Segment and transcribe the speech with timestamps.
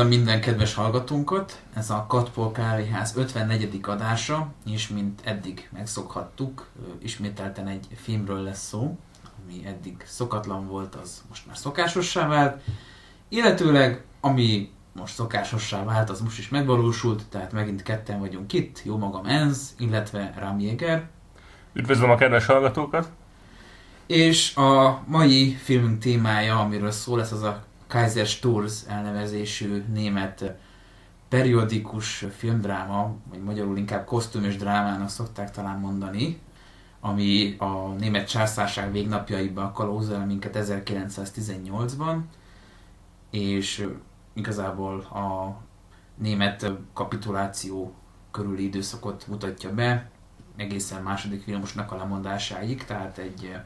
[0.00, 1.62] Üdvözlöm minden kedves hallgatónkat!
[1.74, 3.80] Ez a Katpol Kávéház 54.
[3.82, 6.68] adása, és mint eddig megszokhattuk,
[6.98, 8.98] ismételten egy filmről lesz szó,
[9.42, 12.62] ami eddig szokatlan volt, az most már szokásossá vált,
[13.28, 18.96] illetőleg ami most szokásossá vált, az most is megvalósult, tehát megint ketten vagyunk itt, jó
[18.98, 21.08] magam Enz, illetve Ram Jäger.
[21.72, 23.08] Üdvözlöm a kedves hallgatókat!
[24.06, 30.54] És a mai filmünk témája, amiről szó lesz, az a Kaiser Sturz elnevezésű német
[31.28, 36.40] periodikus filmdráma, vagy magyarul inkább kosztümös drámának szokták talán mondani,
[37.00, 42.18] ami a német császárság végnapjaiba kalózol minket 1918-ban,
[43.30, 43.88] és
[44.32, 45.56] igazából a
[46.14, 47.94] német kapituláció
[48.30, 50.10] körüli időszakot mutatja be,
[50.56, 53.56] egészen második Vilmosnak a lemondásáig, tehát egy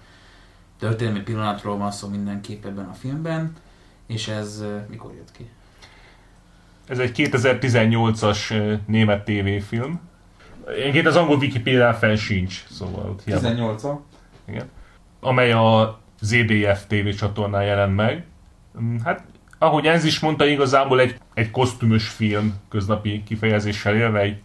[0.79, 3.57] történelmi pillanatról van szó mindenképp ebben a filmben,
[4.07, 5.49] és ez mikor jött ki?
[6.89, 8.55] Ez egy 2018-as
[8.87, 10.01] német tévéfilm.
[10.69, 13.15] Egyébként az angol Wikipedia fel sincs, szóval...
[13.25, 14.03] 18 -a.
[14.45, 14.71] Igen.
[15.21, 18.25] Amely a ZDF TV csatornán jelent meg.
[18.81, 19.25] Mm, hát,
[19.59, 24.43] ahogy ez is mondta, igazából egy, egy kosztümös film, köznapi kifejezéssel élve, egy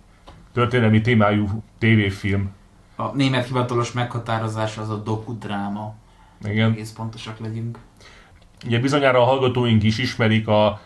[0.54, 2.52] történelmi témájú tévéfilm.
[2.96, 5.96] A német hivatalos meghatározás az a dokudráma.
[6.44, 6.72] Igen.
[6.72, 7.78] Egész pontosak legyünk.
[8.66, 10.82] Ugye bizonyára a hallgatóink is ismerik a,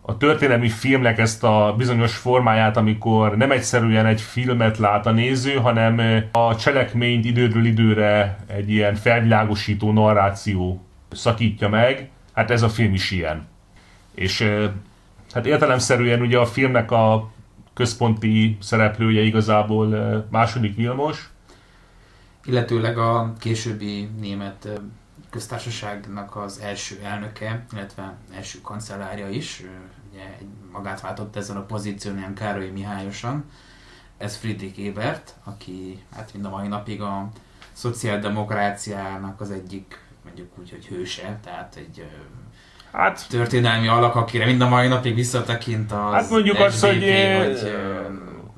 [0.00, 5.54] a történelmi filmnek ezt a bizonyos formáját, amikor nem egyszerűen egy filmet lát a néző,
[5.54, 12.10] hanem a cselekményt időről időre egy ilyen felvilágosító narráció szakítja meg.
[12.32, 13.46] Hát ez a film is ilyen.
[14.14, 14.48] És
[15.32, 17.30] hát értelemszerűen ugye a filmnek a
[17.74, 19.88] központi szereplője igazából
[20.30, 21.30] második Vilmos.
[22.44, 24.68] Illetőleg a későbbi német
[25.32, 29.62] köztársaságnak az első elnöke, illetve első kancellárja is,
[30.10, 30.24] ugye
[30.72, 33.44] magát váltott ezen a pozíción ilyen Károly Mihályosan.
[34.18, 37.28] Ez Friedrich Ebert, aki hát mind a mai napig a
[37.72, 42.06] szociáldemokráciának az egyik, mondjuk úgy, hogy hőse, tehát egy
[42.92, 47.02] hát, történelmi alak, akire mind a mai napig visszatekint az Hát mondjuk SDP, azt, hogy...
[47.02, 47.72] hogy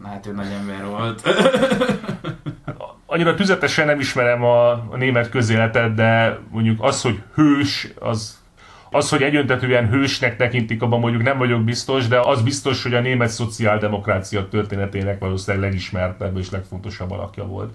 [0.05, 1.23] hát ő nagy ember volt.
[3.15, 8.43] annyira tüzetesen nem ismerem a, a német közéletet, de mondjuk az, hogy hős, az,
[8.91, 13.01] az, hogy egyöntetően hősnek tekintik, abban mondjuk nem vagyok biztos, de az biztos, hogy a
[13.01, 17.73] német szociáldemokrácia történetének valószínűleg legismertebb és legfontosabb alakja volt.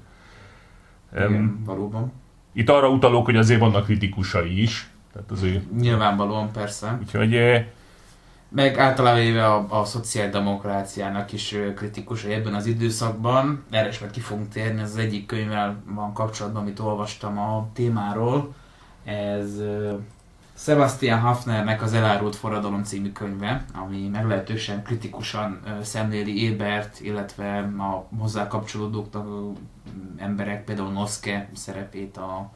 [1.13, 2.11] Igen, um, valóban.
[2.53, 4.89] Itt arra utalok, hogy azért vannak kritikusai is.
[5.13, 5.71] Tehát azért...
[5.71, 6.97] Nyilvánvalóan, persze.
[7.01, 7.65] Úgyhogy eh,
[8.49, 13.63] meg általában éve a, a szociáldemokráciának is kritikus ebben az időszakban.
[13.69, 17.67] Erre is majd ki fogunk térni, ez az egyik könyvvel van kapcsolatban, amit olvastam a
[17.73, 18.53] témáról.
[19.03, 19.61] Ez
[20.55, 28.47] Sebastian Hafnernek az Elárult Forradalom című könyve, ami meglehetősen kritikusan szemléli Ébert, illetve a hozzá
[28.47, 29.27] kapcsolódóknak
[30.17, 32.51] emberek, például Noszke szerepét a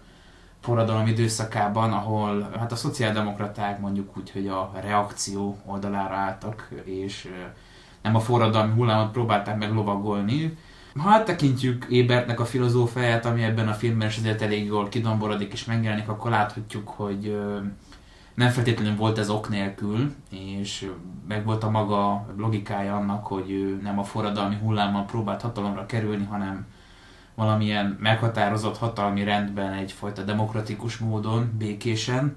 [0.63, 7.29] forradalom időszakában, ahol hát a szociáldemokraták mondjuk úgy, hogy a reakció oldalára álltak, és
[8.01, 10.57] nem a forradalmi hullámot próbálták meg lovagolni.
[10.97, 15.65] Ha áttekintjük Ébertnek a filozófiáját, ami ebben a filmben is azért elég jól kidomborodik és
[15.65, 17.37] megjelenik, akkor láthatjuk, hogy
[18.33, 20.89] nem feltétlenül volt ez ok nélkül, és
[21.27, 26.25] meg volt a maga logikája annak, hogy ő nem a forradalmi hullámmal próbált hatalomra kerülni,
[26.25, 26.65] hanem
[27.35, 32.35] valamilyen meghatározott hatalmi rendben egyfajta demokratikus módon, békésen.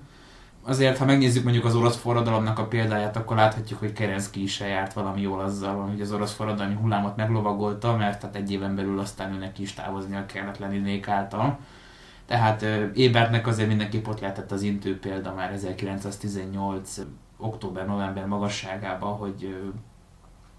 [0.63, 4.93] Azért, ha megnézzük mondjuk az orosz forradalomnak a példáját, akkor láthatjuk, hogy Kerenszki is járt
[4.93, 9.35] valami jól azzal, hogy az orosz forradalmi hullámot meglovagolta, mert tehát egy éven belül aztán
[9.35, 11.59] ő neki is távoznia kellett Leninék által.
[12.27, 12.63] Tehát
[12.95, 16.99] Ébertnek azért mindenképp ott lehetett az intő példa már 1918
[17.37, 19.57] október-november magasságában, hogy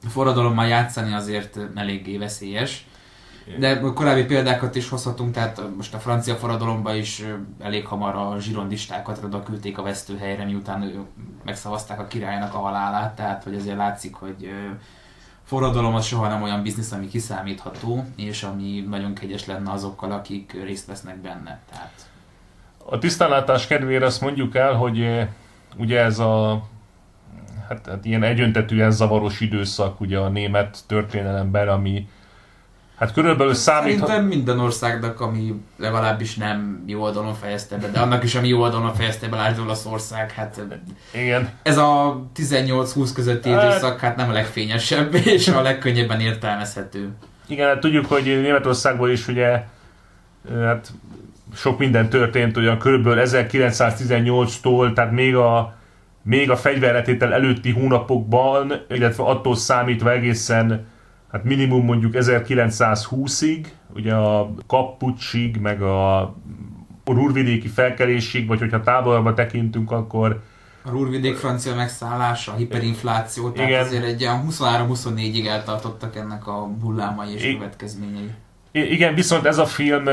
[0.08, 2.88] forradalommal játszani azért eléggé veszélyes
[3.60, 7.24] de korábbi példákat is hozhatunk, tehát most a francia forradalomban is
[7.60, 11.08] elég hamar a zsirondistákat oda küldték a vesztőhelyre, miután
[11.46, 14.50] megszavazták a királynak a halálát, tehát hogy azért látszik, hogy
[15.44, 20.58] forradalom az soha nem olyan biznisz, ami kiszámítható, és ami nagyon kegyes lenne azokkal, akik
[20.64, 21.60] részt vesznek benne.
[21.72, 22.10] Tehát...
[22.86, 25.28] A tisztánlátás kedvére azt mondjuk el, hogy
[25.78, 26.64] ugye ez a
[27.68, 32.08] hát, hát ilyen egyöntetűen zavaros időszak ugye a német történelemben, ami
[32.98, 33.92] Hát körülbelül számít...
[33.92, 38.62] Szerintem minden országnak, ami legalábbis nem jó oldalon fejezte be, de annak is, ami jó
[38.62, 40.62] oldalon fejezte be, lásd Olaszország, hát...
[41.14, 41.50] Igen.
[41.64, 47.10] Ez a 18-20 közötti hát- időszak, hát nem a legfényesebb, és a legkönnyebben értelmezhető.
[47.48, 49.64] Igen, hát tudjuk, hogy Németországból is ugye
[50.60, 50.92] hát
[51.56, 55.76] sok minden történt, olyan körülbelül 1918-tól, tehát még a
[56.22, 60.86] még a fegyverletétel előtti hónapokban, illetve attól számítva egészen
[61.32, 63.66] hát minimum mondjuk 1920-ig,
[63.96, 66.36] ugye a Kapucsig, meg a
[67.06, 70.42] Rúrvidéki felkelésig, vagy hogyha távolabba tekintünk, akkor
[70.88, 73.86] a Rúrvidék francia megszállása, a hiperinfláció, tehát Igen.
[73.86, 78.30] azért egy olyan 23-24-ig eltartottak ennek a hullámai és I- következményei.
[78.72, 80.04] Igen, viszont ez a film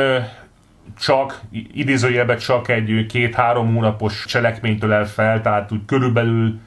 [0.99, 1.41] csak,
[1.73, 6.59] idézőjelben csak egy két-három hónapos cselekménytől el fel, tehát úgy körülbelül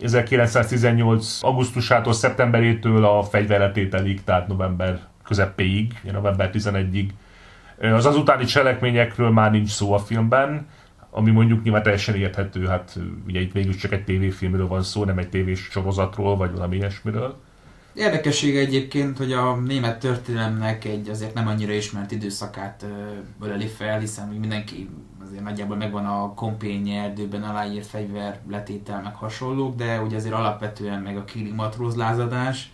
[0.00, 1.38] 1918.
[1.42, 7.08] augusztusától, szeptemberétől a fegyverletételig, tehát november közepéig, november 11-ig.
[7.80, 10.66] Az azutáni cselekményekről már nincs szó a filmben,
[11.10, 15.18] ami mondjuk nyilván teljesen érthető, hát ugye itt végül csak egy tévéfilmről van szó, nem
[15.18, 17.36] egy tévés sorozatról, vagy valami ilyesmiről.
[17.94, 22.86] Érdekessége egyébként, hogy a német történelemnek egy azért nem annyira ismert időszakát
[23.40, 24.88] öleli fel, hiszen mindenki
[25.26, 31.00] azért nagyjából megvan a kompényi erdőben aláírt fegyver letétel meg hasonlók, de ugye azért alapvetően
[31.00, 32.72] meg a Kili matróz lázadás,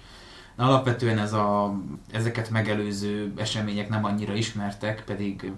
[0.57, 1.75] alapvetően ez a,
[2.13, 5.53] ezeket megelőző események nem annyira ismertek, pedig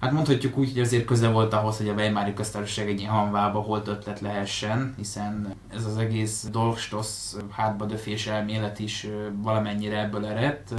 [0.00, 3.60] Hát mondhatjuk úgy, hogy azért köze volt ahhoz, hogy a Weimári köztársaság egy ilyen hanvába
[3.60, 7.08] holt ötlet lehessen, hiszen ez az egész Dolchstoss
[7.50, 9.06] hátba döfés elmélet is
[9.42, 10.74] valamennyire ebből eredt.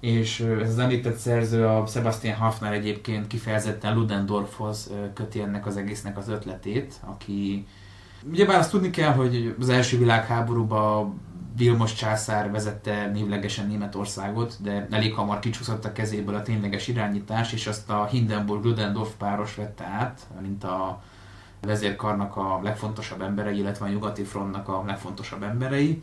[0.00, 6.18] És ez az említett szerző, a Sebastian Hafner egyébként kifejezetten Ludendorffhoz köti ennek az egésznek
[6.18, 7.66] az ötletét, aki
[8.28, 11.20] Ugyebár azt tudni kell, hogy az első világháborúban
[11.56, 17.66] Vilmos császár vezette névlegesen Németországot, de elég hamar kicsúszott a kezéből a tényleges irányítás, és
[17.66, 21.02] azt a Hindenburg-Ludendorff páros vette át, mint a
[21.60, 26.02] vezérkarnak a legfontosabb emberei, illetve a nyugati frontnak a legfontosabb emberei.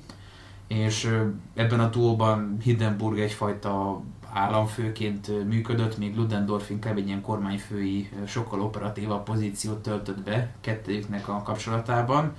[0.67, 1.09] És
[1.53, 4.01] ebben a duóban Hindenburg egyfajta
[4.33, 11.41] államfőként működött, még Ludendorff inkább egy ilyen kormányfői, sokkal operatívabb pozíciót töltött be kettőjüknek a
[11.41, 12.33] kapcsolatában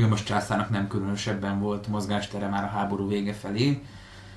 [0.00, 3.82] most császárnak nem különösebben volt mozgástere már a háború vége felé.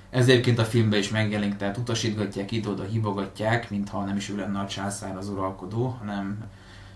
[0.09, 4.59] Ez egyébként a filmben is megjelenik, tehát utasítgatják, ide-oda hívogatják, mintha nem is ő lenne
[4.59, 6.43] a császár az uralkodó, hanem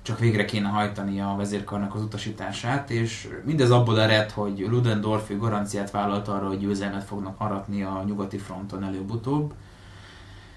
[0.02, 5.92] csak végre kéne hajtani a vezérkarnak az utasítását, és mindez abból ered, hogy Ludendorff garanciát
[5.92, 9.54] vállalt arra, hogy győzelmet fognak aratni a nyugati fronton előbb-utóbb,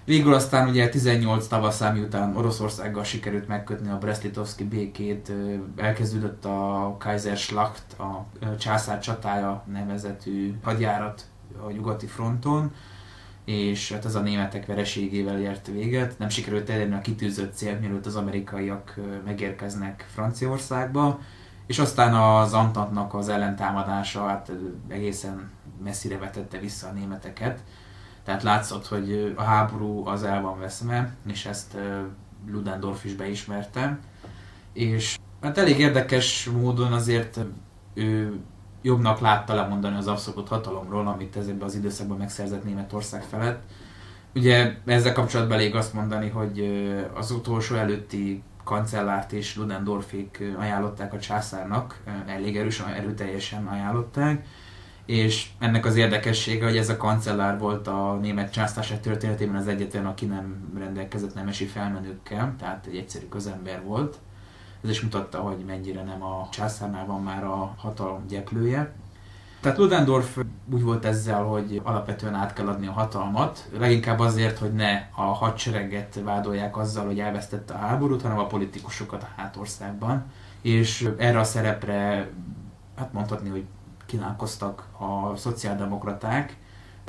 [0.05, 5.31] Végül aztán ugye 18 tavaszán, miután Oroszországgal sikerült megkötni a Brest-Litovszki békét,
[5.75, 8.25] elkezdődött a Kaiser Schlacht, a
[8.57, 11.25] császár csatája nevezetű hadjárat
[11.65, 12.73] a nyugati fronton,
[13.45, 16.19] és hát ez a németek vereségével ért véget.
[16.19, 21.19] Nem sikerült elérni a kitűzött célt, mielőtt az amerikaiak megérkeznek Franciaországba,
[21.67, 24.51] és aztán az Antantnak az ellentámadása hát
[24.87, 25.51] egészen
[25.83, 27.63] messzire vetette vissza a németeket
[28.25, 31.77] tehát látszott, hogy a háború az el van veszve, és ezt
[32.51, 33.99] Ludendorff is beismerte.
[34.73, 37.39] És hát elég érdekes módon azért
[37.93, 38.39] ő
[38.81, 43.63] jobbnak látta lemondani az abszolút hatalomról, amit ezekben az időszakban megszerzett Németország felett.
[44.35, 46.69] Ugye ezzel kapcsolatban elég azt mondani, hogy
[47.13, 54.45] az utolsó előtti kancellárt és Ludendorffék ajánlották a császárnak, elég erősen, erőteljesen ajánlották,
[55.05, 60.05] és ennek az érdekessége, hogy ez a kancellár volt a német császárság történetében az egyetlen,
[60.05, 64.17] aki nem rendelkezett nemesi felmenőkkel, tehát egy egyszerű közember volt.
[64.83, 68.93] Ez is mutatta, hogy mennyire nem a császárnál van már a hatalom gyeplője.
[69.61, 70.37] Tehát Ludendorff
[70.71, 75.21] úgy volt ezzel, hogy alapvetően át kell adni a hatalmat, leginkább azért, hogy ne a
[75.21, 80.23] hadsereget vádolják azzal, hogy elvesztette a háborút, hanem a politikusokat a hátországban.
[80.61, 82.29] És erre a szerepre,
[82.97, 83.65] hát mondhatni, hogy
[84.05, 86.57] kínálkoztak a szociáldemokraták.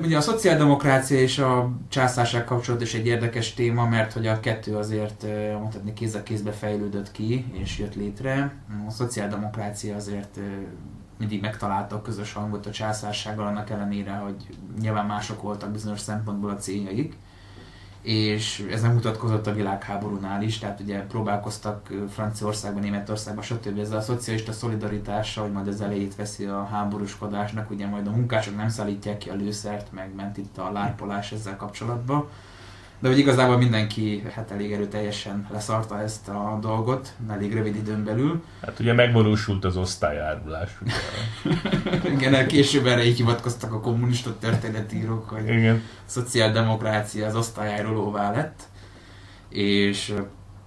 [0.03, 4.77] Ugye a szociáldemokrácia és a császárság kapcsolat is egy érdekes téma, mert hogy a kettő
[4.77, 5.27] azért
[5.59, 8.55] mondhatni kéz a kézbe fejlődött ki és jött létre.
[8.87, 10.39] A szociáldemokrácia azért
[11.19, 14.47] mindig megtalálta a közös hangot a császársággal, annak ellenére, hogy
[14.81, 17.17] nyilván mások voltak bizonyos szempontból a céljaik
[18.07, 23.79] és ez nem mutatkozott a világháborúnál is, tehát ugye próbálkoztak Franciaországban, Németországban, stb.
[23.79, 28.57] ezzel a szocialista szolidaritással, hogy majd az elejét veszi a háborúskodásnak, ugye majd a munkások
[28.57, 32.29] nem szállítják ki a lőszert, meg ment itt a lárpolás ezzel kapcsolatban.
[32.99, 38.45] De hogy igazából mindenki hát elég erőteljesen leszarta ezt a dolgot, elég rövid időn belül.
[38.63, 40.71] Hát ugye megvalósult az osztályárulás.
[42.17, 45.77] Igen, később erre így hivatkoztak a kommunista történetírók, hogy Igen.
[45.77, 48.63] a szociáldemokrácia az osztályárulóvá lett,
[49.49, 50.15] és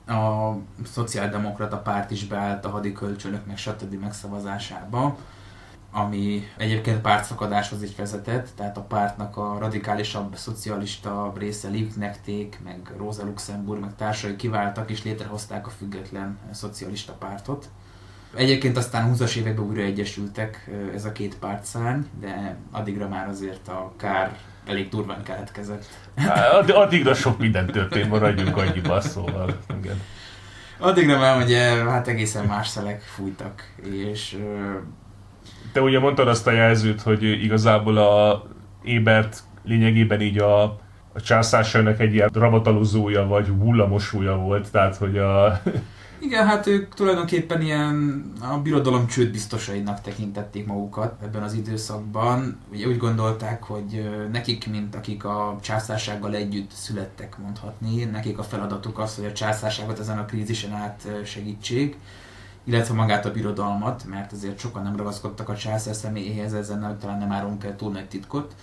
[0.07, 0.53] a
[0.93, 4.01] szociáldemokrata párt is beállt a hadikölcsönök meg stb.
[4.01, 5.17] megszavazásába
[5.91, 13.23] ami egyébként pártszakadáshoz is vezetett, tehát a pártnak a radikálisabb szocialista része Liebknechték, meg Rosa
[13.23, 17.69] Luxemburg, meg társai kiváltak és létrehozták a független szocialista pártot.
[18.35, 23.93] Egyébként aztán 20-as években újra egyesültek ez a két pártszárny, de addigra már azért a
[23.97, 25.85] kár elég durván keletkezett.
[26.15, 29.57] Hát, addigra sok minden történt, maradjunk annyiba, szóval.
[29.79, 30.01] Igen.
[30.77, 34.37] Addigra már ugye hát egészen más szelek fújtak, és...
[35.71, 38.47] Te ugye mondtad azt a jelzőt, hogy igazából a
[38.83, 40.63] Ébert lényegében így a,
[41.13, 45.61] a császárságnak egy ilyen ravatalozója vagy hullamosója volt, tehát hogy a
[46.19, 52.59] igen, hát ők tulajdonképpen ilyen a birodalom csődbiztosainak tekintették magukat ebben az időszakban.
[52.71, 58.99] Ugye úgy gondolták, hogy nekik, mint akik a császársággal együtt születtek mondhatni, nekik a feladatuk
[58.99, 61.97] az, hogy a császárságot ezen a krízisen át segítsék,
[62.63, 67.31] illetve magát a birodalmat, mert azért sokan nem ragaszkodtak a császár személyéhez, ezen talán nem
[67.31, 68.55] árulunk el túl nagy titkot.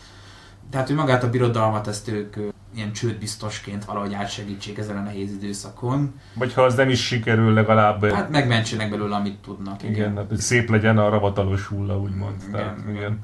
[0.70, 2.36] Tehát, hogy magát a birodalmat ezt ők
[2.74, 6.20] ilyen csődbiztosként valahogy átsegítsék ezen a nehéz időszakon.
[6.34, 8.04] Vagy ha az nem is sikerül, legalább...
[8.04, 9.82] Hát megmentsenek belőle, amit tudnak.
[9.82, 12.34] Igen, igen hát, szép legyen a ravatalos hulla, úgymond.
[12.38, 13.18] Igen, Tehát, igen.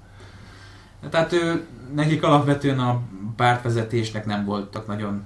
[1.11, 3.01] Tehát ő, nekik alapvetően a
[3.37, 5.23] pártvezetésnek nem voltak nagyon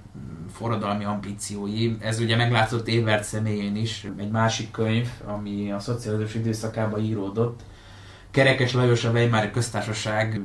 [0.56, 1.96] forradalmi ambíciói.
[2.00, 4.06] Ez ugye meglátszott Évert személyén is.
[4.16, 7.60] Egy másik könyv, ami a szocializmus időszakában íródott,
[8.30, 10.40] Kerekes Lajos a Weimári köztársaság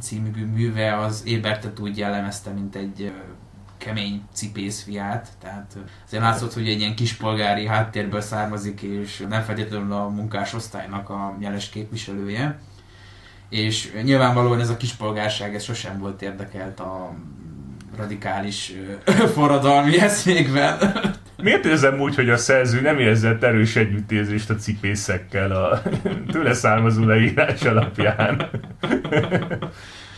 [0.00, 3.12] című műve az Ébertet úgy jellemezte, mint egy
[3.76, 10.08] kemény cipészfiát, tehát azért látszott, hogy egy ilyen kispolgári háttérből származik, és nem feltétlenül a
[10.08, 12.58] munkásosztálynak a jeles képviselője.
[13.48, 17.14] És nyilvánvalóan ez a kispolgárság ez sosem volt érdekelt a
[17.98, 18.72] radikális
[19.34, 20.78] forradalmi eszmékben.
[21.42, 25.82] Miért érzem úgy, hogy a szerző nem érzett erős együttérzést a cipészekkel a
[26.32, 28.42] tőle származó leírás alapján?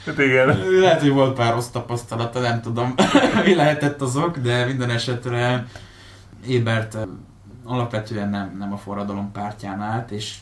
[0.06, 0.58] Hát igen.
[0.80, 2.94] Lehet, hogy volt pár rossz tapasztalata, nem tudom,
[3.44, 5.66] mi lehetett azok, de minden esetre
[6.46, 6.96] Ébert
[7.64, 10.34] alapvetően nem, nem a forradalom pártján állt, és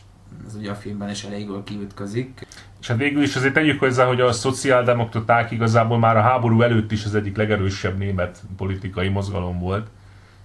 [0.47, 2.47] ez ugye a filmben is elég jól kiütközik.
[2.81, 6.93] És hát végül is azért tegyük hozzá, hogy a szociáldemokraták igazából már a háború előtt
[6.93, 9.87] is az egyik legerősebb német politikai mozgalom volt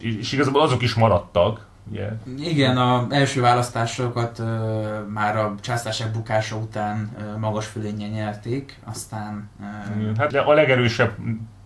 [0.03, 1.65] és igazából azok is maradtak.
[1.91, 2.11] Yeah.
[2.37, 4.47] Igen, a első választásokat uh,
[5.07, 9.49] már a császárság bukása után uh, magas fölényen nyerték, aztán...
[9.59, 11.11] Uh, hát a legerősebb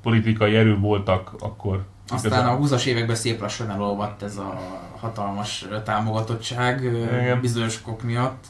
[0.01, 1.85] politikai erő voltak akkor.
[2.09, 7.41] Aztán a 20-as években szép lassan elolvadt ez a hatalmas támogatottság igen.
[7.41, 8.45] bizonyos okok miatt.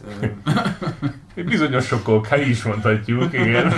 [1.36, 3.74] bizonyos okok, hát is mondhatjuk, igen.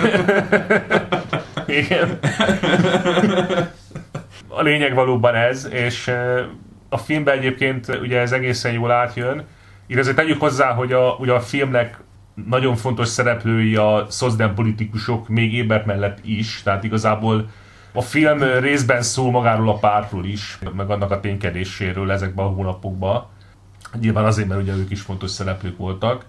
[1.82, 2.18] igen
[4.60, 6.12] a lényeg valóban ez, és
[6.88, 9.44] a filmben egyébként ugye ez egészen jól átjön.
[9.86, 11.98] Így tegyük hozzá, hogy a, ugye a filmnek
[12.48, 17.48] nagyon fontos szereplői a szozdem politikusok még Ébert mellett is, tehát igazából
[17.92, 23.26] a film részben szól magáról a pártról is, meg annak a ténykedéséről ezekben a hónapokban.
[24.00, 26.24] Nyilván azért, mert ugye ők is fontos szereplők voltak.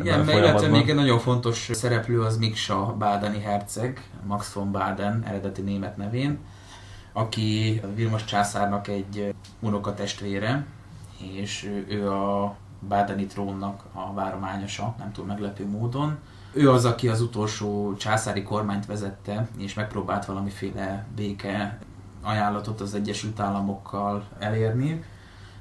[0.00, 5.62] Igen, illetve még egy nagyon fontos szereplő az Miksa Bádeni herceg, Max von Baden eredeti
[5.62, 6.38] német nevén
[7.16, 10.66] aki Vilmos császárnak egy unokatestvére,
[11.18, 16.18] és ő a Bádeni trónnak a várományosa, nem túl meglepő módon.
[16.56, 21.78] Ő az, aki az utolsó császári kormányt vezette, és megpróbált valamiféle béke
[22.22, 25.04] ajánlatot az Egyesült Államokkal elérni.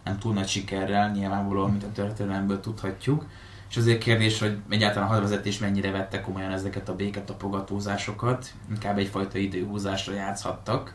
[0.04, 3.26] Nem túl nagy sikerrel, nyilvánvalóan, mint a történelemből tudhatjuk.
[3.70, 9.38] És azért kérdés, hogy egyáltalán a hadvezetés mennyire vette komolyan ezeket a béketapogatózásokat, inkább egyfajta
[9.38, 10.94] időhúzásra játszhattak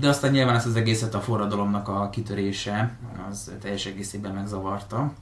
[0.00, 2.96] de aztán nyilván ezt az egészet a forradalomnak a kitörése,
[3.30, 5.12] az teljes egészében megzavarta.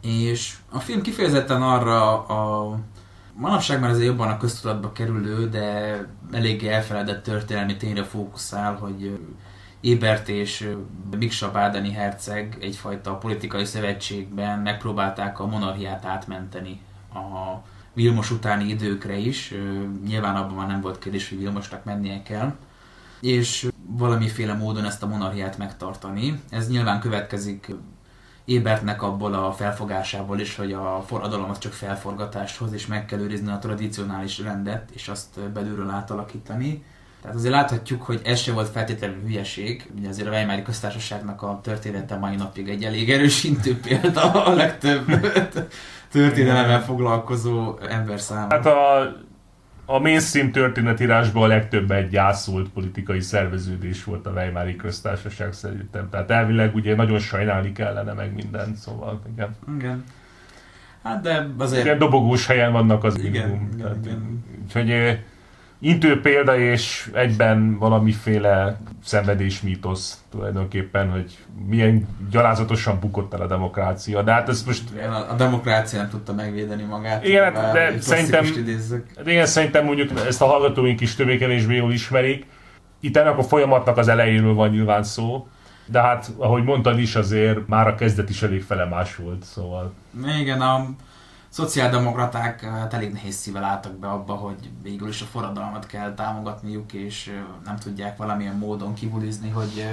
[0.00, 2.78] És a film kifejezetten arra a
[3.34, 5.98] manapság már azért jobban a köztudatba kerülő, de
[6.32, 9.18] eléggé elfeledett történelmi tényre fókuszál, hogy
[9.80, 10.70] Ébert és
[11.18, 16.80] Miksa Bádeni herceg egyfajta politikai szövetségben megpróbálták a monarchiát átmenteni
[17.14, 17.62] a
[17.92, 19.54] Vilmos utáni időkre is.
[20.06, 22.54] Nyilván abban már nem volt kérdés, hogy Vilmosnak mennie kell
[23.20, 26.42] és valamiféle módon ezt a monarchiát megtartani.
[26.50, 27.74] Ez nyilván következik
[28.48, 33.18] Ébertnek abból a felfogásából is, hogy a forradalom az csak felforgatást hoz, és meg kell
[33.18, 36.84] őrizni a tradicionális rendet, és azt belülről átalakítani.
[37.22, 39.90] Tehát azért láthatjuk, hogy ez se volt feltétlenül hülyeség.
[39.98, 45.06] Ugye azért a Weimári köztársaságnak a története mai napig egy elég erősítő példa a legtöbb
[46.12, 48.56] történelemmel foglalkozó ember számára.
[48.56, 49.12] Hát a
[49.90, 56.08] a mainstream történetírásban a legtöbb egy gyászult politikai szerveződés volt a Weimári köztársaság szerintem.
[56.10, 59.56] Tehát elvileg ugye nagyon sajnálni kellene meg mindent, szóval igen.
[59.78, 60.04] Igen.
[61.02, 61.84] Hát de azért...
[61.84, 63.68] Igen, dobogós helyen vannak az igen, minimum.
[63.72, 64.44] Igen, Tehát, igen.
[64.64, 65.18] Úgyhogy
[65.80, 74.22] intő példa és egyben valamiféle szenvedés mítosz tulajdonképpen, hogy milyen gyalázatosan bukott el a demokrácia.
[74.22, 74.82] De hát ez most...
[75.30, 77.24] A demokrácia nem tudta megvédeni magát.
[77.24, 78.46] Igen, de, de szerintem,
[79.24, 82.46] de igen, szerintem mondjuk ezt a hallgatóink is többé-kevésbé jól ismerik.
[83.00, 85.48] Itt ennek a folyamatnak az elejéről van nyilván szó.
[85.86, 89.92] De hát, ahogy mondtad is, azért már a kezdet is elég felemás volt, szóval...
[90.40, 90.86] Igen, a
[91.48, 96.92] szociáldemokraták hát elég nehéz szível álltak be abba, hogy végül is a forradalmat kell támogatniuk,
[96.92, 99.86] és nem tudják valamilyen módon kibulizni, hogy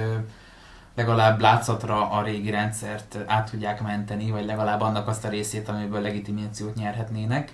[0.94, 6.00] legalább látszatra a régi rendszert át tudják menteni, vagy legalább annak azt a részét, amiből
[6.00, 7.52] legitimációt nyerhetnének.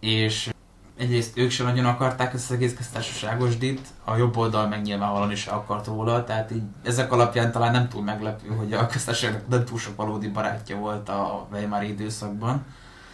[0.00, 0.50] És
[0.96, 5.30] egyrészt ők sem nagyon akarták ezt az egész köztársaságos dit, a jobb oldal meg nyilvánvalóan
[5.30, 9.64] is akart róla, tehát így ezek alapján talán nem túl meglepő, hogy a köztársaságnak nem
[9.64, 12.64] túl sok valódi barátja volt a Weimar időszakban.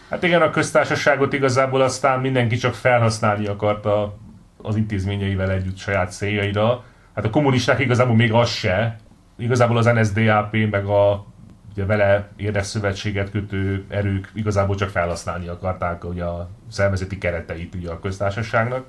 [0.09, 4.17] Hát igen, a köztársaságot igazából aztán mindenki csak felhasználni akarta
[4.61, 6.83] az intézményeivel együtt saját céljaira.
[7.15, 8.95] Hát a kommunisták igazából még az se.
[9.37, 11.25] Igazából az NSDAP meg a
[11.75, 17.99] ugye vele érdekszövetséget kötő erők igazából csak felhasználni akarták ugye a szervezeti kereteit ugye a
[17.99, 18.85] köztársaságnak.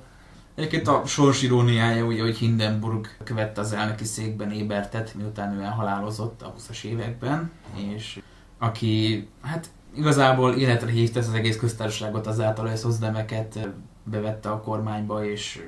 [0.55, 6.41] Egyébként a sors iróniája ugye, hogy Hindenburg követte az elnöki székben Ébertet, miután ő elhalálozott
[6.41, 7.51] a 20-as években,
[7.95, 8.19] és
[8.57, 13.69] aki hát igazából életre hívta ezt az egész köztársaságot azáltal, hogy szozdemeket
[14.03, 15.63] bevette a kormányba, és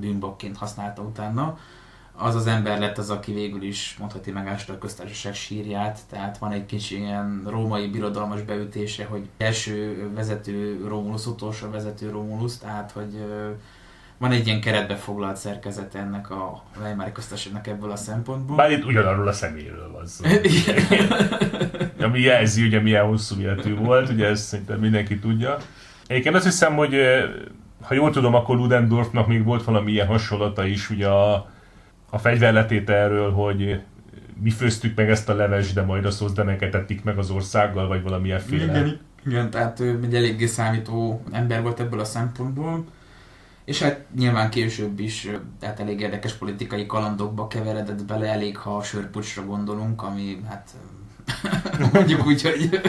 [0.00, 1.58] bűnbakként használta utána.
[2.12, 6.52] Az az ember lett az, aki végül is mondhatni megásta a köztársaság sírját, tehát van
[6.52, 13.24] egy kicsi ilyen római birodalmas beütése, hogy első vezető Romulus, utolsó vezető Romulus, tehát hogy
[14.20, 18.56] van egy ilyen keretbe foglalt szerkezet ennek a Weimar köztársaságnak ebből a szempontból.
[18.56, 20.24] Bár itt ugyanarról a személyről van szó.
[22.06, 25.56] Ami jelzi, ugye milyen hosszú életű volt, ugye ezt szerintem mindenki tudja.
[26.06, 26.94] Egyébként azt hiszem, hogy
[27.82, 31.50] ha jól tudom, akkor Ludendorffnak még volt valami ilyen hasonlata is, ugye a,
[32.10, 33.80] a fegyverletételről, hogy
[34.42, 38.02] mi főztük meg ezt a leves, de majd a szozdemeket ettik meg az országgal, vagy
[38.02, 38.64] valamilyen féle.
[38.64, 42.84] Igen, igen, tehát ő egy eléggé számító ember volt ebből a szempontból.
[43.70, 45.28] És hát nyilván később is,
[45.60, 50.70] tehát elég érdekes politikai kalandokba keveredett bele, elég ha a sörpucsra gondolunk, ami hát
[51.92, 52.80] mondjuk úgy, hogy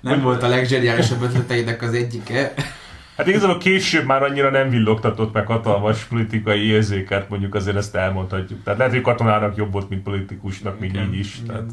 [0.00, 2.54] nem volt a legzseniálisabb ötleteinek az egyike.
[3.20, 8.62] Hát igazából később már annyira nem villogtatott meg hatalmas politikai érzéket, mondjuk azért ezt elmondhatjuk.
[8.62, 11.40] Tehát lehet, hogy katonának jobb volt, mint politikusnak, még így is.
[11.42, 11.70] Igen, Tehát,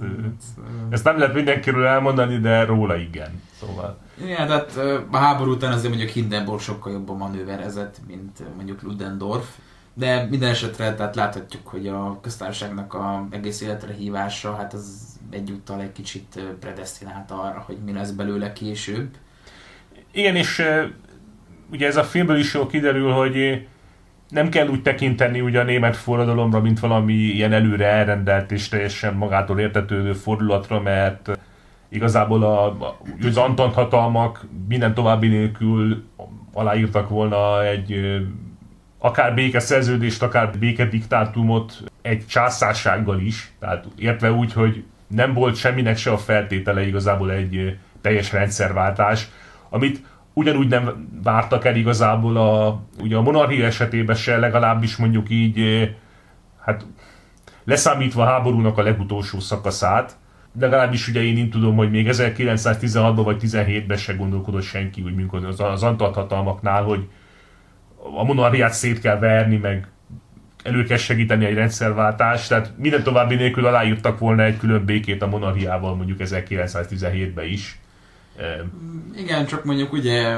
[0.89, 3.41] ezt nem lehet mindenkiről elmondani, de róla igen.
[3.59, 3.97] Szóval.
[4.23, 4.77] Igen, tehát
[5.11, 9.45] a háború után azért mondjuk Hindenburg sokkal jobban manőverezett, mint mondjuk Ludendorff.
[9.93, 15.81] De minden esetre tehát láthatjuk, hogy a köztársaságnak a egész életre hívása, hát az egyúttal
[15.81, 19.07] egy kicsit predestinált arra, hogy mi lesz belőle később.
[20.11, 20.63] Igen, és
[21.71, 23.67] ugye ez a filmből is jól kiderül, hogy
[24.29, 29.13] nem kell úgy tekinteni ugye a német forradalomra, mint valami ilyen előre elrendelt és teljesen
[29.13, 31.39] magától értetődő fordulatra, mert
[31.89, 32.77] igazából a,
[33.21, 36.03] az Antant hatalmak minden további nélkül
[36.53, 38.19] aláírtak volna egy
[38.97, 46.11] akár békeszerződést, akár békediktátumot egy császársággal is, tehát értve úgy, hogy nem volt semminek se
[46.11, 49.29] a feltétele igazából egy teljes rendszerváltás,
[49.69, 50.01] amit
[50.37, 55.89] ugyanúgy nem vártak el igazából a, ugye a monarchia esetében se, legalábbis mondjuk így,
[56.59, 56.85] hát
[57.63, 60.17] leszámítva a háborúnak a legutolsó szakaszát,
[60.59, 65.33] legalábbis ugye én így tudom, hogy még 1916-ban vagy 17-ben se gondolkodott senki, úgy mint
[65.33, 67.07] az, az Antalt hatalmaknál, hogy
[68.17, 69.87] a monarchiát szét kell verni, meg
[70.63, 75.27] elő kell segíteni egy rendszerváltást, tehát minden további nélkül aláírtak volna egy külön békét a
[75.27, 77.79] monarchiával mondjuk 1917-ben is.
[79.15, 80.37] Igen, csak mondjuk ugye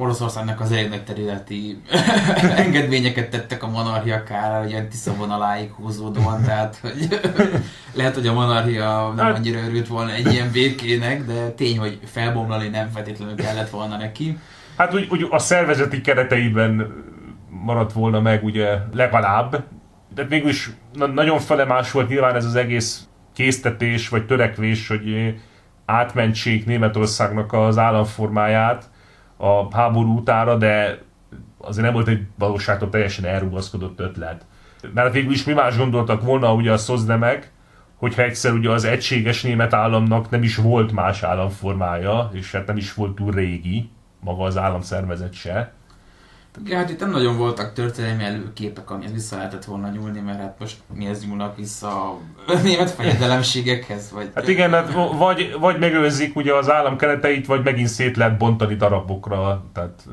[0.00, 1.80] Oroszországnak az elég területi
[2.56, 7.20] engedményeket tettek a monarchiakára, hogy ilyen Tisza vonaláig húzódóan, tehát hogy
[7.94, 11.98] lehet, hogy a monarchia nem hát- annyira örült volna egy ilyen békének, de tény, hogy
[12.04, 14.38] felbomlani nem feltétlenül kellett volna neki.
[14.76, 16.92] Hát úgy, úgy a szervezeti kereteiben
[17.48, 19.64] maradt volna meg ugye legalább,
[20.14, 20.70] de mégis
[21.14, 25.34] nagyon felemás volt nyilván ez az egész késztetés vagy törekvés, hogy
[25.90, 28.90] átmentsék Németországnak az államformáját
[29.36, 30.98] a háború utára, de
[31.58, 34.46] azért nem volt egy valóságtól teljesen elrugaszkodott ötlet.
[34.94, 37.52] Mert végül is mi más gondoltak volna ugye a szozdemek,
[37.96, 42.76] hogyha egyszer ugye az egységes német államnak nem is volt más államformája, és hát nem
[42.76, 45.72] is volt túl régi, maga az államszervezet se.
[46.64, 50.56] Igen, hát itt nem nagyon voltak történelmi előképek, amihez vissza lehetett volna nyúlni, mert hát
[50.58, 52.18] most mihez nyúlnak vissza a
[52.62, 54.10] német fejedelemségekhez?
[54.10, 54.30] Vagy...
[54.34, 58.74] Hát igen, hát vagy, vagy megőrzik ugye az állam kereteit, vagy megint szét lehet bontani
[58.74, 60.04] darabokra, tehát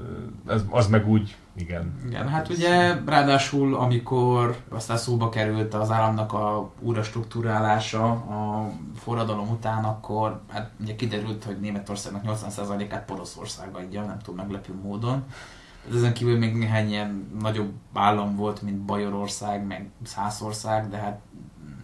[0.47, 1.93] ez, az meg úgy igen.
[2.07, 9.49] Igen, hát ugye ráadásul, amikor aztán szóba került az államnak a újra struktúrálása a forradalom
[9.49, 15.23] után, akkor hát ugye kiderült, hogy Németországnak 80%-át Poroszország adja, nem túl meglepő módon.
[15.93, 21.19] Ezen kívül még néhány ilyen nagyobb állam volt, mint Bajorország, meg Szászország, de hát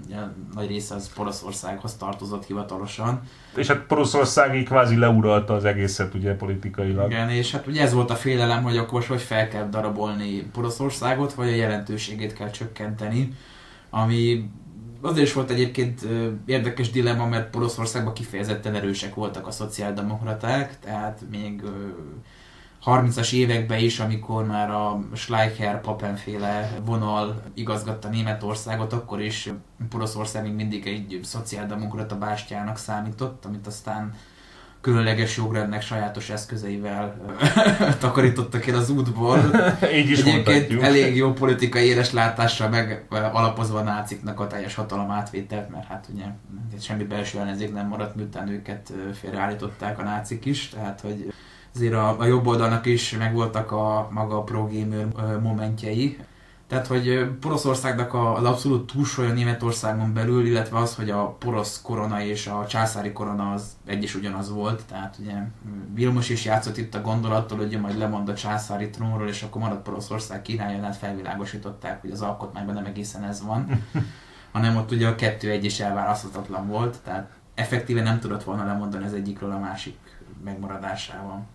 [0.05, 0.17] ugye,
[0.53, 3.21] nagy része az Poroszországhoz tartozott hivatalosan.
[3.55, 7.11] És hát Poroszország így kvázi leuralta az egészet ugye politikailag.
[7.11, 10.41] Igen, és hát ugye ez volt a félelem, hogy akkor most hogy fel kell darabolni
[10.51, 13.33] Poroszországot, vagy a jelentőségét kell csökkenteni,
[13.89, 14.49] ami
[15.01, 16.01] azért is volt egyébként
[16.45, 21.61] érdekes dilemma, mert Poroszországban kifejezetten erősek voltak a szociáldemokraták, tehát még
[22.85, 29.49] 30-as években is, amikor már a Schleicher papenféle vonal igazgatta Németországot, akkor is
[29.89, 34.13] Poroszország még mindig egy szociáldemokrata bástyának számított, amit aztán
[34.81, 37.15] különleges jogrendnek sajátos eszközeivel
[37.99, 39.37] takarítottak el az útból.
[39.95, 40.83] Így is Egyébként mondhatjuk.
[40.83, 46.07] elég jó politikai éles látással meg alapozva a náciknak a teljes hatalom átvételt, mert hát
[46.13, 46.25] ugye
[46.79, 51.33] semmi belső ellenzék nem maradt, miután őket félreállították a nácik is, tehát hogy
[51.75, 55.07] azért a, a jobb oldalnak is megvoltak a maga a pro-gamer
[55.41, 56.17] momentjei.
[56.67, 62.47] Tehát, hogy Poroszországnak az abszolút túlsúlya Németországon belül, illetve az, hogy a porosz korona és
[62.47, 64.81] a császári korona az egy is ugyanaz volt.
[64.89, 65.33] Tehát ugye
[65.93, 69.81] Vilmos is játszott itt a gondolattól, hogy majd lemond a császári trónról, és akkor marad
[69.81, 73.67] Poroszország királya, hát felvilágosították, hogy az alkotmányban nem egészen ez van.
[74.51, 79.05] hanem ott ugye a kettő egy is elválaszthatatlan volt, tehát effektíve nem tudott volna lemondani
[79.05, 79.97] az egyikről a másik
[80.43, 81.45] megmaradásával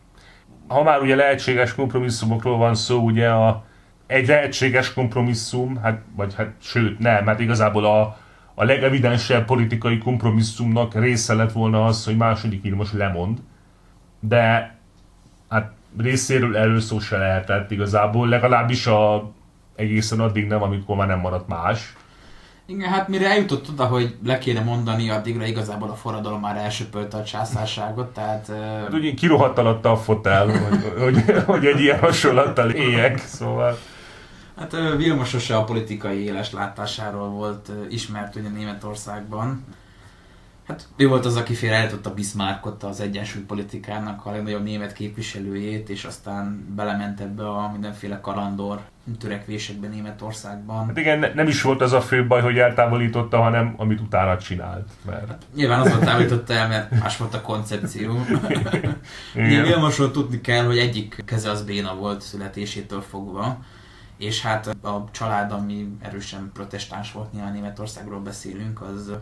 [0.67, 3.65] ha már ugye lehetséges kompromisszumokról van szó, ugye a,
[4.07, 8.19] egy lehetséges kompromisszum, hát, vagy hát sőt nem, hát igazából a,
[8.55, 13.39] a legevidensebb politikai kompromisszumnak része lett volna az, hogy második Vilmos lemond,
[14.21, 14.75] de
[15.49, 19.33] hát részéről előszó se lehetett igazából, legalábbis a,
[19.77, 21.97] egészen addig nem, amikor már nem maradt más.
[22.69, 27.17] Igen, hát mire eljutott oda, hogy le kéne mondani, addigra igazából a forradalom már elsöpölte
[27.17, 28.47] a császárságot, tehát...
[28.81, 33.79] Hát ugye kirohadt alatta a fotel, hogy, hogy, hogy egy ilyen hasonlattal éljek, szóval...
[34.57, 39.65] Hát Vilmos sose a politikai éles látásáról volt ismert ugye Németországban.
[40.67, 46.05] Hát ő volt az, aki félreállította Bismarckot az egyensúly politikának, a legnagyobb német képviselőjét, és
[46.05, 48.81] aztán belement ebbe a mindenféle kalandor
[49.19, 50.87] törekvésekben Németországban.
[50.87, 54.89] Hát igen, nem is volt az a fő baj, hogy eltávolította, hanem amit utána csinált.
[55.05, 55.29] Mert...
[55.29, 58.21] Hát, nyilván azon távolította el, mert más volt a koncepció.
[59.35, 63.59] Ugye Vilmosról tudni kell, hogy egyik keze az béna volt születésétől fogva,
[64.17, 69.13] és hát a család, ami erősen protestáns volt, nyilván Németországról beszélünk, az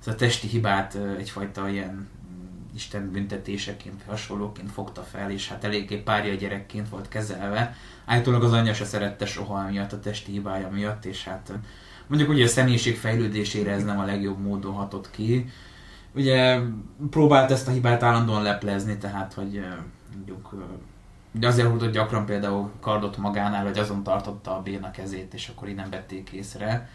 [0.00, 2.08] ez a testi hibát egyfajta ilyen
[2.74, 7.76] Isten büntetéseként, hasonlóként fogta fel, és hát eléggé párja gyerekként volt kezelve.
[8.04, 11.52] Állítólag az anyja se szerette soha miatt a testi hibája miatt, és hát
[12.06, 15.48] mondjuk ugye a személyiség fejlődésére ez nem a legjobb módon hatott ki.
[16.14, 16.60] Ugye
[17.10, 19.64] próbált ezt a hibát állandóan leplezni, tehát hogy
[20.14, 20.54] mondjuk
[21.32, 25.68] de azért húzott gyakran például kardot magánál, hogy azon tartotta a béna kezét, és akkor
[25.68, 26.88] így nem vették észre.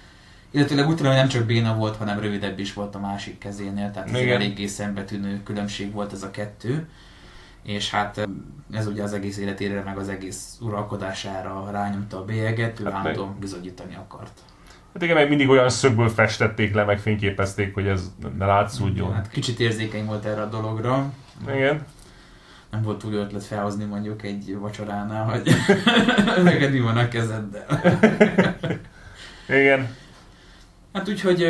[0.54, 3.92] Illetőleg úgy tudom, hogy nem csak béna volt, hanem rövidebb is volt a másik kezénél,
[3.92, 6.88] tehát ez eléggé szembetűnő különbség volt ez a kettő.
[7.64, 8.28] És hát
[8.72, 13.38] ez ugye az egész életére, meg az egész uralkodására rányomta a bélyeget, ő hát állandóan
[13.40, 14.40] bizonyítani akart.
[14.94, 19.14] Hát igen, meg mindig olyan szögből festették le, meg fényképezték, hogy ez ne látszódjon.
[19.14, 21.14] Hát kicsit érzékeny volt erre a dologra.
[21.48, 21.86] Igen.
[22.72, 25.50] Nem volt túl ötlet felhozni mondjuk egy vacsoránál, hogy
[26.44, 27.66] neked mi van a kezeddel.
[29.48, 30.02] igen.
[30.94, 31.48] Hát úgyhogy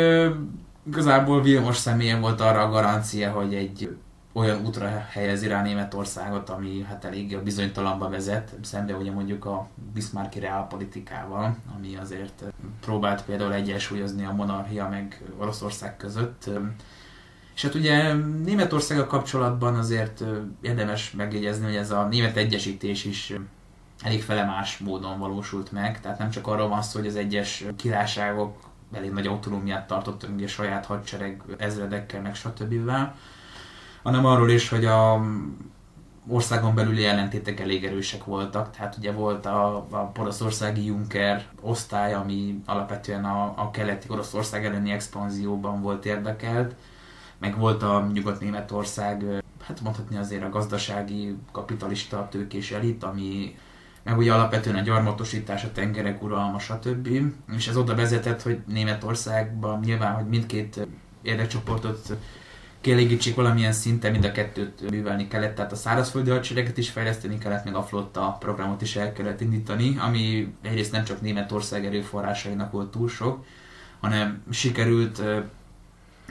[0.86, 3.96] igazából Vilmos személyen volt arra a garancia, hogy egy
[4.32, 10.38] olyan útra helyezi rá Németországot, ami hát elég bizonytalanba vezet, szembe ugye mondjuk a Bismarcki
[10.38, 12.44] reálpolitikával, ami azért
[12.80, 16.50] próbált például egyensúlyozni a monarchia meg Oroszország között.
[17.54, 18.12] És hát ugye
[18.44, 20.24] Németországgal kapcsolatban azért
[20.60, 23.32] érdemes megjegyezni, hogy ez a német egyesítés is
[24.02, 28.72] elég felemás módon valósult meg, tehát nem csak arról van szó, hogy az egyes királyságok
[28.94, 32.90] elég nagy autonómiát tartottunk, ugye saját hadsereg ezredekkel, meg stb.
[34.02, 35.20] hanem arról is, hogy a
[36.28, 42.62] országon belüli ellentétek elég erősek voltak, tehát ugye volt a, a poroszországi Juncker osztály, ami
[42.66, 46.74] alapvetően a, a keleti Oroszország elleni expanzióban volt érdekelt,
[47.38, 49.24] meg volt a Nyugat-Németország,
[49.66, 53.56] hát mondhatni azért a gazdasági kapitalista tőkés elit, ami
[54.04, 57.08] meg ugye alapvetően a gyarmatosítás, a tengerek uralma, stb.
[57.56, 60.86] És ez oda vezetett, hogy Németországban nyilván, hogy mindkét
[61.22, 62.16] érdekcsoportot
[62.80, 67.64] kielégítsék valamilyen szinten, mind a kettőt művelni kellett, tehát a szárazföldi hadsereget is fejleszteni kellett,
[67.64, 72.90] meg a flotta programot is el kellett indítani, ami egyrészt nem csak Németország erőforrásainak volt
[72.90, 73.44] túl sok,
[74.00, 75.22] hanem sikerült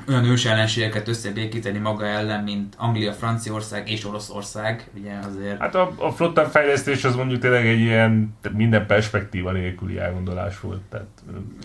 [0.08, 5.60] olyan ős ellenségeket összebékíteni maga ellen, mint Anglia, Franciaország és Oroszország, ugye azért...
[5.60, 10.82] Hát a, a flotta fejlesztés az mondjuk tényleg egy ilyen minden perspektíva nélküli elgondolás volt.
[10.89, 11.08] Tehát...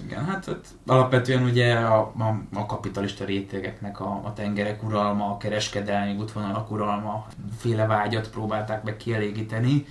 [0.05, 5.37] Igen, hát, hát alapvetően ugye a, a, a kapitalista rétegeknek a, a tengerek uralma, a
[5.37, 7.27] kereskedelmi útvonalak uralma,
[7.59, 9.87] féle vágyat próbálták meg kielégíteni.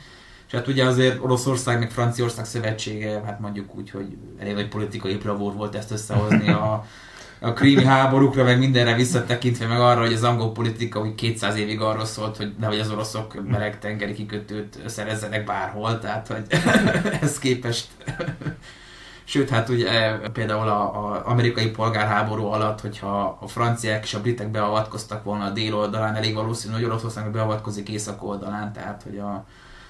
[0.47, 5.15] És hát ugye azért Oroszország meg Franciaország szövetsége, hát mondjuk úgy, hogy elég nagy politikai
[5.15, 6.83] bravúr volt ezt összehozni a
[7.39, 11.81] a krími háborúkra, meg mindenre visszatekintve, meg arra, hogy az angol politika úgy 200 évig
[11.81, 16.45] arról szólt, hogy nehogy az oroszok meleg tengeri kikötőt szerezzenek bárhol, tehát hogy
[17.21, 17.87] ez képest.
[19.23, 25.23] Sőt, hát ugye például az amerikai polgárháború alatt, hogyha a franciák és a britek beavatkoztak
[25.23, 29.45] volna a dél oldalán, elég valószínű, hogy Oroszország beavatkozik észak oldalán, tehát hogy a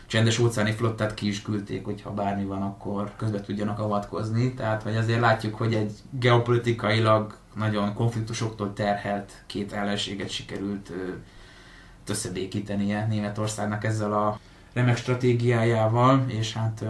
[0.07, 4.53] csendes óceáni flottát ki is küldték, hogyha bármi van, akkor közbe tudjanak avatkozni.
[4.53, 10.91] Tehát, hogy azért látjuk, hogy egy geopolitikailag nagyon konfliktusoktól terhelt két ellenséget sikerült
[12.07, 14.39] összebékítenie Németországnak ezzel a
[14.73, 16.83] remek stratégiájával, és hát...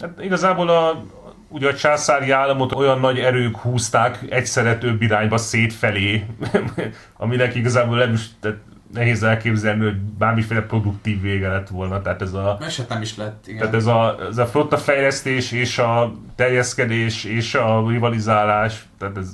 [0.00, 1.04] hát igazából a,
[1.48, 6.26] ugye a császári államot olyan nagy erők húzták egyszerre több irányba szétfelé,
[7.16, 8.58] aminek igazából nem is, tehát
[8.92, 12.02] nehéz elképzelni, hogy bármiféle produktív vége lett volna.
[12.02, 13.58] Tehát ez a, Eset nem is lett, igen.
[13.58, 19.28] Tehát ez a, ez a flotta fejlesztés és a terjeszkedés és a rivalizálás, tehát ez...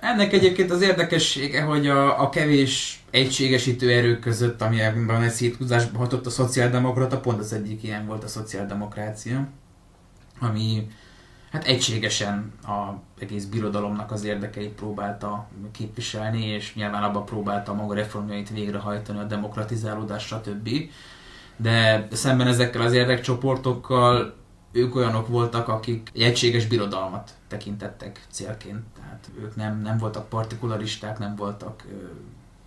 [0.00, 6.26] Ennek egyébként az érdekessége, hogy a, a kevés egységesítő erők között, amiben egy széthúzásba hatott
[6.26, 9.48] a szociáldemokrata, pont az egyik ilyen volt a szociáldemokrácia,
[10.40, 10.86] ami
[11.50, 18.50] hát egységesen a egész birodalomnak az érdekeit próbálta képviselni, és nyilván abban próbálta maga reformjait
[18.50, 20.68] végrehajtani, a demokratizálódás, stb.
[21.56, 24.36] De szemben ezekkel az érdekcsoportokkal
[24.72, 28.82] ők olyanok voltak, akik egy egységes birodalmat tekintettek célként.
[28.96, 31.84] Tehát ők nem, nem voltak partikularisták, nem voltak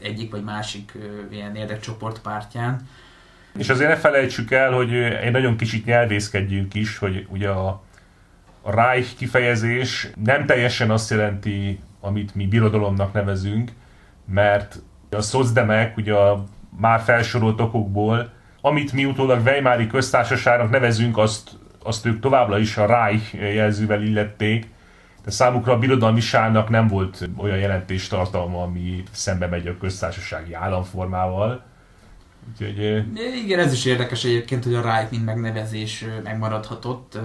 [0.02, 0.98] egyik vagy másik
[1.32, 2.88] ilyen érdekcsoport pártján.
[3.58, 7.82] És azért ne felejtsük el, hogy egy nagyon kicsit nyelvészkedjünk is, hogy ugye a
[8.62, 13.71] a Reich kifejezés nem teljesen azt jelenti, amit mi birodalomnak nevezünk,
[14.26, 16.43] mert a szocdemek ugye a
[16.80, 21.50] már felsorolt okokból, amit mi utólag Weimári köztársaságnak nevezünk, azt,
[21.84, 24.67] azt ők továbbra is a Reich jelzővel illették,
[25.24, 31.63] de számukra a birodalmiságnak nem volt olyan jelentés tartalma, ami szembe megy a köztársasági államformával.
[32.52, 33.06] Úgyhogy...
[33.43, 37.19] Igen, ez is érdekes egyébként, hogy a Reich mint megnevezés megmaradhatott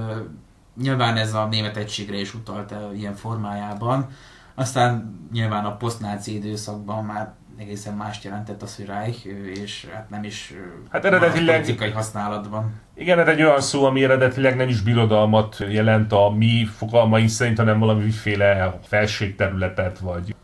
[0.81, 4.07] nyilván ez a német egységre is utalt ilyen formájában.
[4.55, 10.25] Aztán nyilván a posztnáci időszakban már egészen mást jelentett az, hogy Reich, és hát nem
[10.25, 10.55] is
[10.91, 12.81] hát eredetileg, politikai használatban.
[12.95, 17.59] Igen, ez egy olyan szó, ami eredetileg nem is birodalmat jelent a mi fogalmaink szerint,
[17.59, 20.35] hanem valamiféle felségterületet, vagy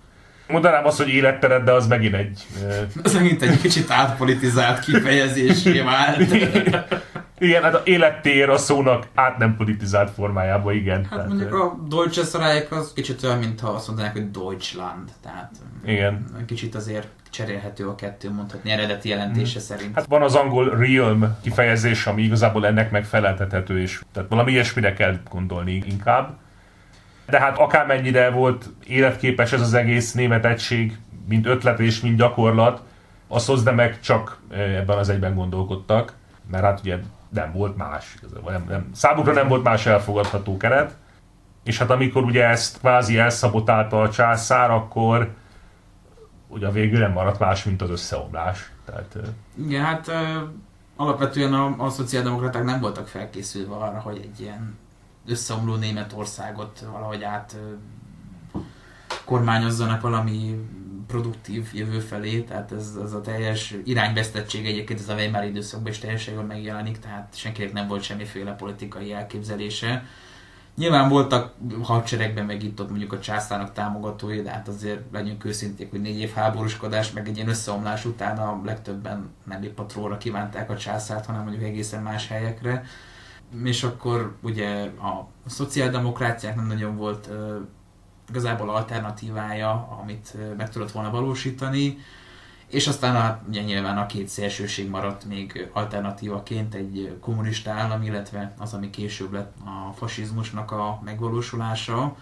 [0.52, 2.46] Mondanám azt, hogy életteret, de az megint egy...
[3.04, 6.18] Az megint egy kicsit átpolitizált kifejezésé vált.
[7.42, 11.04] Igen, hát a élettér a szónak át nem politizált formájában, igen.
[11.04, 15.10] Hát tehát, mondjuk a Deutsche Reich az kicsit olyan, mintha azt mondanák, hogy Deutschland.
[15.22, 15.50] Tehát
[15.84, 16.24] igen.
[16.46, 19.66] kicsit azért cserélhető a kettő, mondhatni eredeti jelentése hmm.
[19.66, 19.94] szerint.
[19.94, 24.00] Hát van az angol realm kifejezés, ami igazából ennek megfeleltethető is.
[24.12, 26.36] Tehát valami ilyesmire kell gondolni inkább.
[27.26, 30.96] De hát akármennyire volt életképes ez az egész német egység,
[31.28, 32.82] mint ötlet és mint gyakorlat,
[33.28, 36.12] a szozdemek csak ebben az egyben gondolkodtak,
[36.50, 36.98] mert hát ugye
[37.32, 40.96] nem volt más, nem, nem, számukra nem volt más elfogadható keret,
[41.64, 45.34] és hát amikor ugye ezt kvázi elszabotálta a császár, akkor
[46.48, 48.72] ugye végül nem maradt más, mint az összeomlás.
[48.84, 49.18] Tehát,
[49.58, 50.10] Igen, hát
[50.96, 54.78] alapvetően a, a szociáldemokraták nem voltak felkészülve arra, hogy egy ilyen
[55.26, 57.56] összeomló Németországot valahogy át
[59.24, 60.68] kormányozzanak valami
[61.12, 65.98] produktív jövő felé, tehát ez, ez a teljes irányvesztettség egyébként ez a Weimar időszakban is
[65.98, 70.04] teljesen megjelenik, tehát senkinek nem volt semmiféle politikai elképzelése.
[70.76, 75.90] Nyilván voltak hadseregben, meg itt ott mondjuk a császának támogatói, de hát azért legyünk őszinték,
[75.90, 80.16] hogy négy év háborúskodás, meg egy ilyen összeomlás után a legtöbben nem épp a tróra
[80.16, 82.84] kívánták a császárt, hanem mondjuk egészen más helyekre.
[83.64, 87.28] És akkor ugye a szociáldemokráciák nem nagyon volt
[88.32, 91.98] igazából alternatívája, amit meg tudott volna valósítani,
[92.66, 98.54] És aztán a, ugye nyilván a két szélsőség maradt még alternatívaként egy kommunista állam, illetve
[98.58, 102.16] az, ami később lett a fasizmusnak a megvalósulása,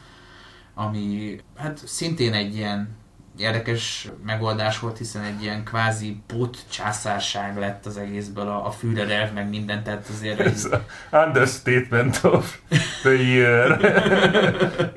[0.75, 2.96] ami hát szintén egy ilyen
[3.36, 9.32] érdekes megoldás volt, hiszen egy ilyen kvázi pot császárság lett az egészből, a, a Führer
[9.32, 10.40] meg minden, tehát azért...
[10.40, 10.80] Ez egy...
[11.26, 12.58] understatement of
[13.02, 13.80] the year.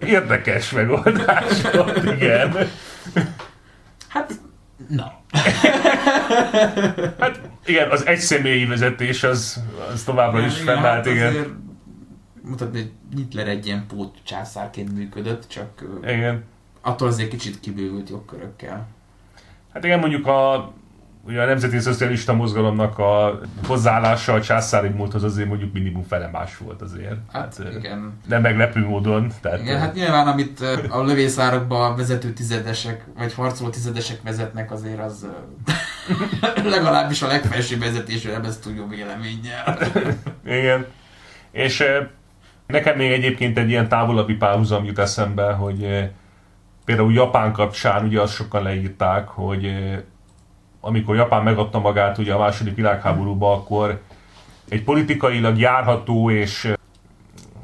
[0.06, 2.70] Érdekes megoldás volt, igen.
[4.08, 4.32] Hát,
[4.88, 5.22] na.
[7.20, 11.62] hát igen, az egyszemélyi vezetés az, az továbbra is igen, fennállt, hát igen.
[12.42, 16.52] Mutatni, hogy Hitler egy ilyen pót császárként működött, csak igen
[16.84, 18.88] attól azért kicsit kibővült jogkörökkel.
[19.74, 20.74] Hát igen, mondjuk a,
[21.26, 26.58] ugye a Nemzeti Szocialista Mozgalomnak a hozzáállása a császári múlthoz azért mondjuk minimum fele más
[26.58, 27.18] volt azért.
[27.32, 28.20] Hát, hát igen.
[28.28, 29.32] Nem meglepő módon.
[29.42, 35.28] Tehát, igen, hát nyilván amit a lövészárokba vezető tizedesek, vagy harcoló tizedesek vezetnek azért az
[36.64, 39.78] legalábbis a legfelsőbb vezetésről ezt tudjuk véleménnyel.
[40.60, 40.86] igen.
[41.52, 41.84] És
[42.68, 46.10] nekem még egyébként egy ilyen távolabbi párhuzam jut eszembe, hogy
[46.86, 49.76] például Japán kapcsán ugye azt sokan leírták, hogy
[50.82, 54.02] amikor Japán megadta magát ugye a második világháborúba, akkor
[54.70, 56.74] egy politikailag járható és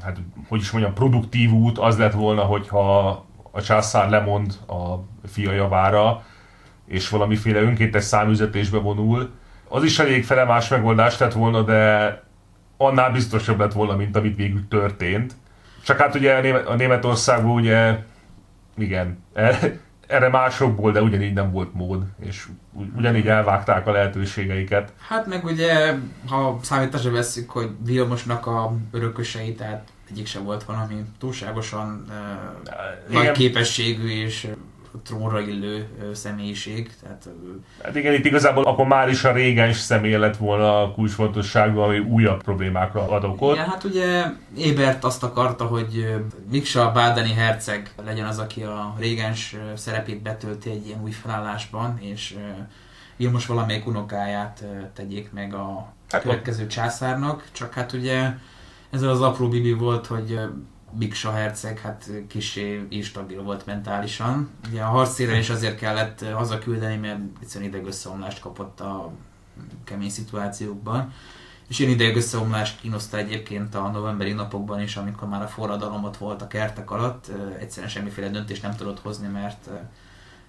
[0.02, 3.08] hát hogy is mondjam, produktív út az lett volna, hogyha
[3.50, 4.94] a császár lemond a
[5.28, 6.22] fia javára,
[6.86, 9.30] és valamiféle önkéntes számüzetésbe vonul.
[9.68, 12.22] Az is elég felemás megoldás lett volna, de
[12.76, 15.34] annál biztosabb lett volna, mint amit végül történt.
[15.84, 16.34] Csak hát ugye
[16.66, 17.98] a Németországban ugye
[18.80, 19.18] igen,
[20.06, 22.48] erre másokból, de ugyanígy nem volt mód, és
[22.96, 24.92] ugyanígy elvágták a lehetőségeiket.
[25.08, 25.94] Hát meg ugye,
[26.28, 33.30] ha számításra veszük, hogy Vilmosnak a örökösei, tehát egyik sem volt valami túlságosan uh, nagy
[33.30, 34.48] képességű és
[35.04, 36.90] trónra illő személyiség.
[37.02, 37.28] Tehát,
[37.82, 41.98] hát igen, itt igazából akkor már is a régens személy lett volna a kulcsfontosságú, ami
[41.98, 43.54] újabb problémákra ad okot.
[43.54, 44.24] Igen, hát ugye
[44.56, 46.14] Ébert azt akarta, hogy
[46.50, 52.36] Miksa Bádeni herceg legyen az, aki a régens szerepét betölti egy ilyen új felállásban, és
[53.16, 58.30] Vilmos valamelyik unokáját tegyék meg a hát következő császárnak, csak hát ugye
[58.90, 60.40] ez az apró bibi volt, hogy
[60.92, 64.50] Biksa herceg hát kisé instabil volt mentálisan.
[64.68, 69.12] Ugye a harcére is azért kellett hazaküldeni, mert egyszerűen idegösszeomlást kapott a
[69.84, 71.12] kemény szituációkban.
[71.68, 76.46] És én idegösszeomlást kínoszta egyébként a novemberi napokban is, amikor már a forradalomot volt a
[76.46, 77.30] kertek alatt.
[77.58, 79.70] Egyszerűen semmiféle döntést nem tudott hozni, mert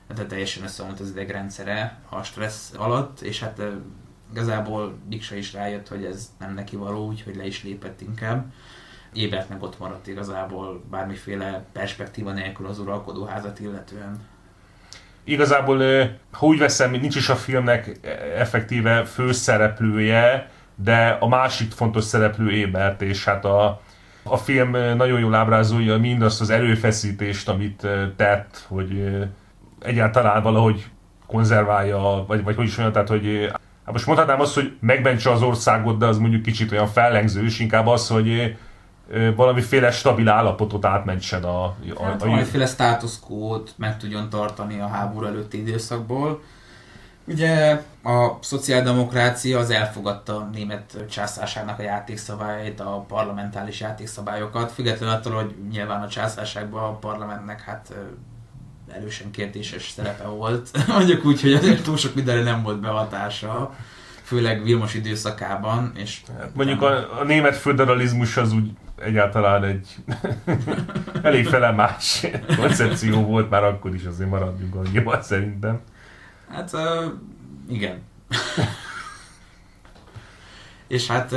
[0.08, 3.62] hát teljesen összeomlott az idegrendszere a stressz alatt, és hát
[4.32, 8.52] igazából Biksa is rájött, hogy ez nem neki való, úgyhogy le is lépett inkább
[9.50, 14.20] meg ott maradt igazából bármiféle perspektíva nélkül az uralkodó házat illetően.
[15.24, 15.78] Igazából,
[16.32, 18.00] ha úgy veszem, nincs is a filmnek
[18.38, 23.82] effektíve főszereplője, de a másik fontos szereplő Ébert, és hát a,
[24.24, 29.18] a film nagyon jól ábrázolja mindazt az erőfeszítést, amit tett, hogy
[29.82, 30.90] egyáltalán valahogy
[31.28, 33.50] konzerválja, vagy, vagy hogy is mondjam, tehát hogy
[33.86, 37.88] hát most mondhatnám azt, hogy megmentse az országot, de az mondjuk kicsit olyan fellengzős, inkább
[37.88, 38.58] az, hogy
[39.36, 41.64] valamiféle stabil állapotot átmentsen a...
[41.64, 46.42] a, hát, a valamiféle státuszkót meg tudjon tartani a háború előtti időszakból.
[47.28, 55.34] Ugye a szociáldemokrácia az elfogadta a német császárságnak a játékszabályait, a parlamentális játékszabályokat, függetlenül attól,
[55.34, 57.94] hogy nyilván a császárságban a parlamentnek hát
[58.92, 60.70] erősen kérdéses szerepe volt.
[60.88, 63.72] Mondjuk úgy, hogy azért túl sok mindenre nem volt behatása
[64.32, 65.92] főleg Vilmos időszakában.
[65.96, 68.72] És hát mondjuk a, a német föderalizmus az úgy
[69.04, 69.96] egyáltalán egy
[71.24, 75.80] elég fele más koncepció volt, már akkor is azért maradjunk annyiban szerintem.
[76.50, 77.06] Hát uh,
[77.70, 78.02] igen.
[80.88, 81.32] és hát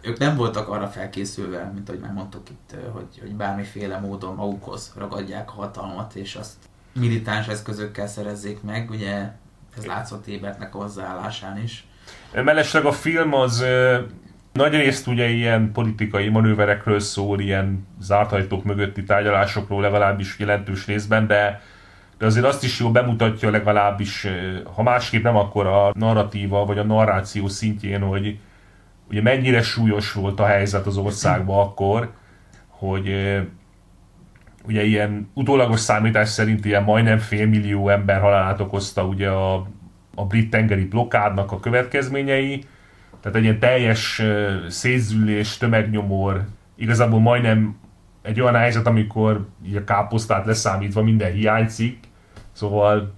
[0.00, 4.92] ők nem voltak arra felkészülve, mint ahogy már mondtuk itt, hogy, hogy bármiféle módon magukhoz
[4.96, 6.54] ragadják a hatalmat, és azt
[6.92, 9.32] militáns eszközökkel szerezzék meg, ugye
[9.76, 11.86] ez látszott Ébertnek a hozzáállásán is.
[12.32, 13.64] Mellesleg a film az
[14.52, 21.26] nagy részt ugye ilyen politikai manőverekről szól, ilyen zárt ajtók mögötti tárgyalásokról legalábbis jelentős részben,
[21.26, 21.60] de,
[22.18, 24.26] de azért azt is jól bemutatja legalábbis,
[24.74, 28.38] ha másképp nem, akkor a narratíva vagy a narráció szintjén, hogy
[29.10, 32.12] ugye mennyire súlyos volt a helyzet az országban akkor,
[32.68, 33.38] hogy
[34.64, 39.66] ugye ilyen utólagos számítás szerint ilyen majdnem félmillió ember halálát okozta ugye a,
[40.14, 42.64] a brit tengeri blokkádnak a következményei,
[43.20, 44.22] tehát egy ilyen teljes
[44.68, 46.44] szétzülés, tömegnyomor,
[46.76, 47.76] igazából majdnem
[48.22, 51.98] egy olyan helyzet, amikor a káposztát leszámítva minden hiányzik,
[52.52, 53.14] szóval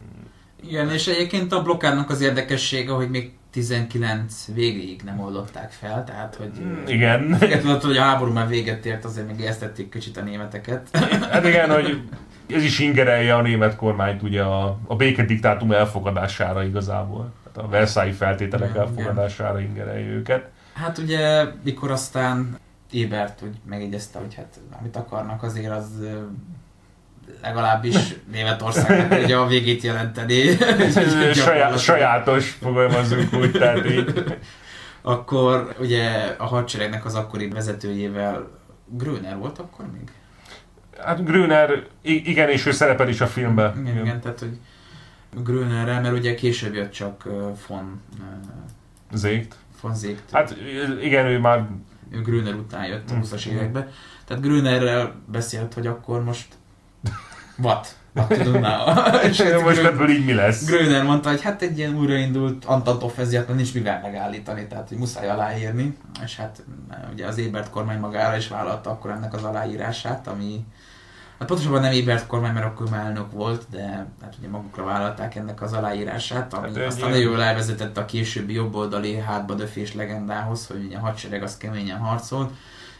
[0.66, 6.34] Igen, és egyébként a blokkádnak az érdekessége, hogy még 19 végéig nem oldották fel, tehát
[6.34, 6.50] hogy...
[6.60, 7.36] Mm, igen.
[7.40, 10.88] Igen, hogy a háború már véget ért, azért még ijesztették kicsit a németeket.
[11.30, 12.02] Hát igen, hogy
[12.48, 17.32] ez is ingerelje a német kormányt ugye a, a békediktátum elfogadására igazából.
[17.56, 20.48] A Versailles feltételek igen, elfogadására ingerelje őket.
[20.74, 22.58] Hát ugye, mikor aztán
[22.90, 25.88] Ébert úgy megegyezte, hogy hát amit akarnak azért az
[27.42, 30.56] legalábbis Németországnak ugye a végét jelenteni.
[31.34, 34.24] Saját, sajátos, fogalmazunk úgy, tehát így.
[35.02, 38.48] Akkor ugye a hadseregnek az akkori vezetőjével
[38.86, 40.10] Gröner volt akkor még?
[40.98, 43.86] Hát Gröner, igen, és ő szerepel is a filmben.
[43.86, 44.58] Igen, igen tehát hogy
[45.34, 47.28] Grönerrel, mert ugye később jött csak
[47.68, 48.00] von...
[49.12, 49.56] Zégt.
[49.80, 50.30] Von Zégt.
[50.30, 50.56] Hát
[51.02, 51.68] igen, ő már...
[52.10, 53.52] Ő Gröner után jött a 20-as mm.
[53.52, 53.88] években.
[54.24, 56.46] Tehát Grönerrel beszélt, hogy akkor most
[57.62, 57.96] What?
[58.14, 58.94] What now?
[59.28, 60.66] és most ebből így mi lesz?
[60.66, 65.28] Gröner mondta, hogy hát egy ilyen újraindult Antantov ezért nincs mivel megállítani, tehát hogy muszáj
[65.28, 66.62] aláírni, és hát
[67.12, 70.64] ugye az Ébert kormány magára is vállalta akkor ennek az aláírását, ami
[71.40, 75.34] Hát pontosabban nem Ébert kormány, mert akkor már elnök volt, de hát ugye magukra vállalták
[75.34, 80.66] ennek az aláírását, ami hát aztán nagyon jól elvezetett a későbbi jobboldali hátba döfés legendához,
[80.66, 82.50] hogy ugye a hadsereg az keményen harcolt,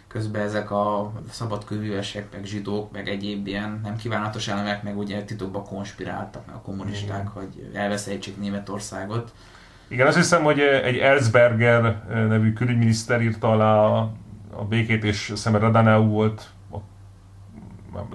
[0.08, 5.64] közben ezek a szabadkőművesek, meg zsidók, meg egyéb ilyen nem kívánatos elemek, meg ugye titokban
[5.64, 7.26] konspiráltak, meg a kommunisták, Igen.
[7.26, 9.32] hogy elveszejtsék Németországot.
[9.88, 14.12] Igen, azt hiszem, hogy egy Erzberger nevű külügyminiszter írta alá a,
[14.50, 16.50] a békét, és szemben Radanau volt,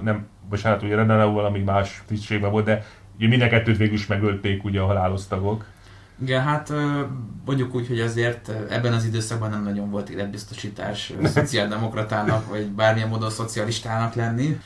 [0.01, 2.86] nem, bocsánat, ugye Radanau valami más tisztségben volt, de
[3.17, 5.65] ugye mind a kettőt végül is megölték ugye a halálos tagok.
[6.21, 6.73] Igen, hát
[7.45, 13.30] mondjuk úgy, hogy azért ebben az időszakban nem nagyon volt életbiztosítás szociáldemokratának, vagy bármilyen módon
[13.30, 14.59] szocialistának lenni.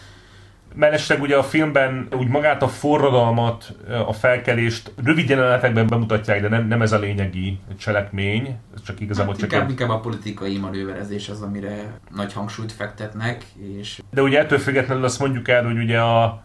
[0.76, 3.76] Mellesleg ugye a filmben úgy magát a forradalmat,
[4.08, 9.42] a felkelést rövid jelenetekben bemutatják, de nem, nem ez a lényegi cselekmény, csak igazából hát
[9.42, 9.72] csak inkább, egy...
[9.72, 13.46] inkább a politikai manőverezés az, amire nagy hangsúlyt fektetnek.
[13.80, 14.02] És...
[14.12, 16.44] De ugye ettől függetlenül azt mondjuk el, hogy ugye a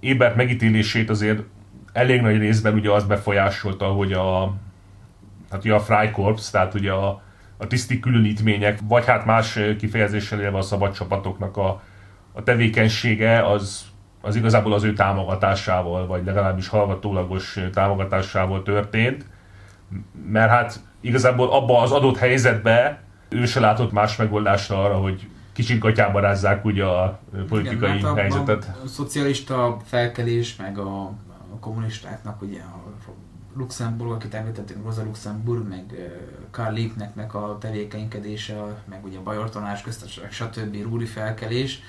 [0.00, 1.42] Ébert megítélését azért
[1.92, 4.54] elég nagy részben ugye az befolyásolta, hogy a,
[5.50, 7.22] hát ugye a Freikorps, tehát ugye a,
[7.56, 11.82] a tiszti különítmények, vagy hát más kifejezéssel élve a szabad csapatoknak a,
[12.38, 13.84] a tevékenysége az,
[14.20, 19.26] az igazából az ő támogatásával, vagy legalábbis hallgatólagos támogatásával történt.
[20.26, 25.78] Mert hát igazából abba az adott helyzetbe ő se látott más megoldásra arra, hogy kicsit
[25.78, 28.64] gatyába rázzák ugye a politikai Igen, hát a, helyzetet.
[28.64, 31.12] A, a szocialista felkelés, meg a
[31.52, 32.82] a kommunistáknak, ugye a
[33.56, 36.10] Luxemburg, akit említettünk, Rosa Luxemburg, meg
[36.50, 40.82] Karl Liebknechtnek a tevékenykedése, meg ugye a Bajortonás köztársaság, stb.
[40.82, 41.80] rúri felkelés.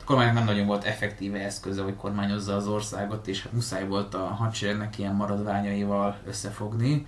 [0.00, 4.14] A kormánynak nem nagyon volt effektíve eszköze, hogy kormányozza az országot, és hát muszáj volt
[4.14, 7.06] a hadseregnek ilyen maradványaival összefogni.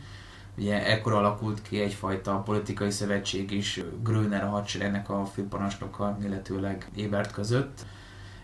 [0.58, 7.32] Ugye ekkor alakult ki egyfajta politikai szövetség is Gröner a hadseregnek a főparancsnoka, illetőleg Ébert
[7.32, 7.84] között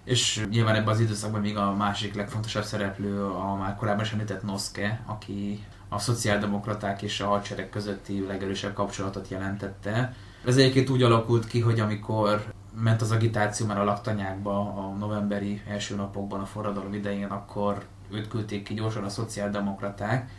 [0.09, 4.43] és nyilván ebben az időszakban még a másik legfontosabb szereplő a már korábban is említett
[4.43, 10.15] Noske, aki a szociáldemokraták és a hadsereg közötti legerősebb kapcsolatot jelentette.
[10.45, 12.53] Ez egyébként úgy alakult ki, hogy amikor
[12.83, 18.29] ment az agitáció már a laktanyákba a novemberi első napokban a forradalom idején, akkor őt
[18.29, 20.31] küldték ki gyorsan a szociáldemokraták,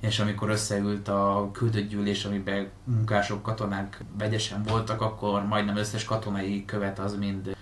[0.00, 6.64] és amikor összeült a küldött gyűlés, amiben munkások, katonák vegyesen voltak, akkor majdnem összes katonai
[6.64, 7.56] követ az mind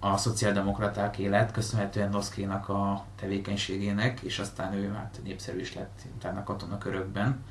[0.00, 6.44] a szociáldemokraták élet, köszönhetően Noszkénak a tevékenységének, és aztán ő hát népszerű is lett utána
[6.44, 7.44] katonakörökben.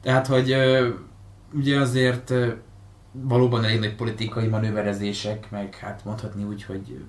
[0.00, 0.56] Tehát, hogy
[1.52, 2.32] ugye azért
[3.22, 7.04] valóban elég nagy politikai manőverezések, meg hát mondhatni úgy, hogy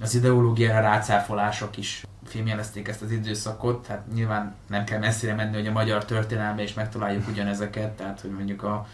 [0.00, 5.66] az ideológiára rácáfolások is fémjelezték ezt az időszakot, hát nyilván nem kell messzire menni, hogy
[5.66, 8.86] a magyar történelme is megtaláljuk ugyanezeket, tehát hogy mondjuk a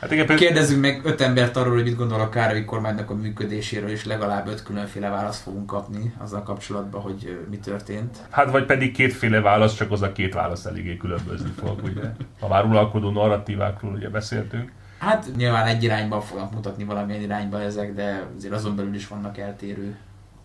[0.00, 0.48] Hát igen, például...
[0.48, 4.46] Kérdezzünk meg öt embert arról, hogy mit gondol a Károly kormánynak a működéséről, és legalább
[4.46, 8.18] öt különféle választ fogunk kapni azzal kapcsolatban, hogy mi történt.
[8.30, 12.02] Hát vagy pedig kétféle válasz, csak az a két válasz eléggé különbözni fog, ugye?
[12.40, 14.72] Ha már uralkodó narratívákról ugye beszéltünk.
[15.00, 19.38] Hát nyilván egy irányba fognak mutatni valamilyen irányba ezek, de azért azon belül is vannak
[19.38, 19.96] eltérő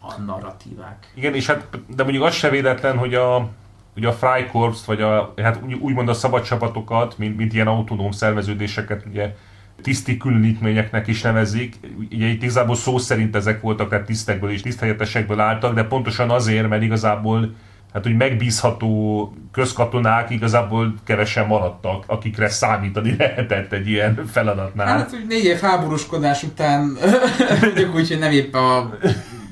[0.01, 1.11] a narratívák.
[1.13, 3.49] Igen, és hát, de mondjuk az se véletlen, hogy a,
[3.95, 9.05] ugye a Freikorps, vagy a, hát úgymond a szabad csapatokat, mint, mint ilyen autonóm szerveződéseket
[9.05, 9.35] ugye
[9.81, 11.75] tiszti különítményeknek is nevezik.
[12.11, 16.69] Ugye itt igazából szó szerint ezek voltak, tehát tisztekből és tiszthelyetesekből álltak, de pontosan azért,
[16.69, 17.55] mert igazából
[17.95, 24.87] hát hogy megbízható közkatonák igazából kevesen maradtak, akikre számítani lehetett egy ilyen feladatnál.
[24.97, 26.97] Hát, hogy négy év háborúskodás után
[27.61, 28.97] mondjuk úgy, hogy nem épp a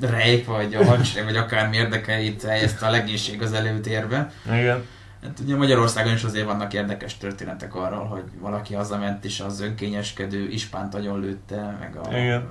[0.00, 4.32] rejk, vagy a hadsereg, vagy akármi érdekeit helyezte a legénység az előtérbe.
[4.46, 4.82] Igen.
[5.22, 10.48] Hát ugye Magyarországon is azért vannak érdekes történetek arról, hogy valaki hazament és az önkényeskedő
[10.48, 12.48] ispánt agyon lőtte, meg a, Igen.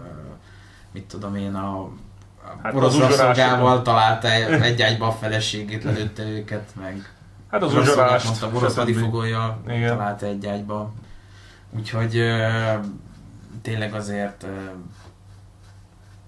[0.94, 1.90] mit tudom én, a
[2.64, 4.28] Hát orosz rabszolgával találta
[4.62, 7.14] egy ágyba a feleségét, lelőtte őket, meg
[7.54, 10.94] Hát az orosz uzsolást, mondtam, orosz hadifogója találta egy ágyba.
[11.78, 12.48] Úgyhogy ö,
[13.62, 14.48] tényleg azért ö,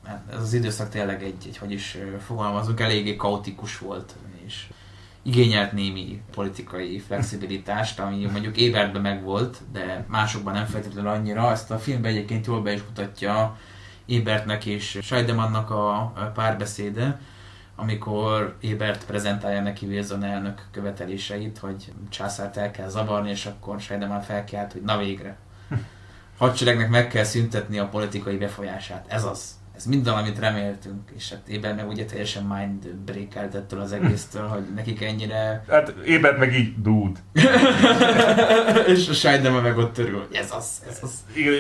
[0.08, 4.68] hát ez az időszak tényleg egy, egy hogy is fogalmazunk, eléggé kaotikus volt, és
[5.22, 11.52] igényelt némi politikai flexibilitást, ami mondjuk Ébertben megvolt, de másokban nem feltétlenül annyira.
[11.52, 13.58] Ezt a filmben egyébként jól be is mutatja
[14.06, 17.20] Ébertnek és Scheidemannak a párbeszéde,
[17.76, 24.22] amikor Ébert prezentálja neki Wilson elnök követeléseit, hogy császárt el kell zavarni, és akkor Scheidemann
[24.22, 25.38] felkelt, hogy na végre.
[26.38, 29.06] Hadseregnek meg kell szüntetni a politikai befolyását.
[29.08, 29.54] Ez az.
[29.76, 31.10] Ez minden, amit reméltünk.
[31.16, 35.64] És hát Éber meg ugye teljesen mind breakelt ettől az egésztől, hogy nekik ennyire...
[35.70, 37.20] Hát ébert meg így dude.
[38.94, 41.12] és a Scheidemann meg ott örül, hogy ez az, ez az.
[41.34, 41.54] Igen,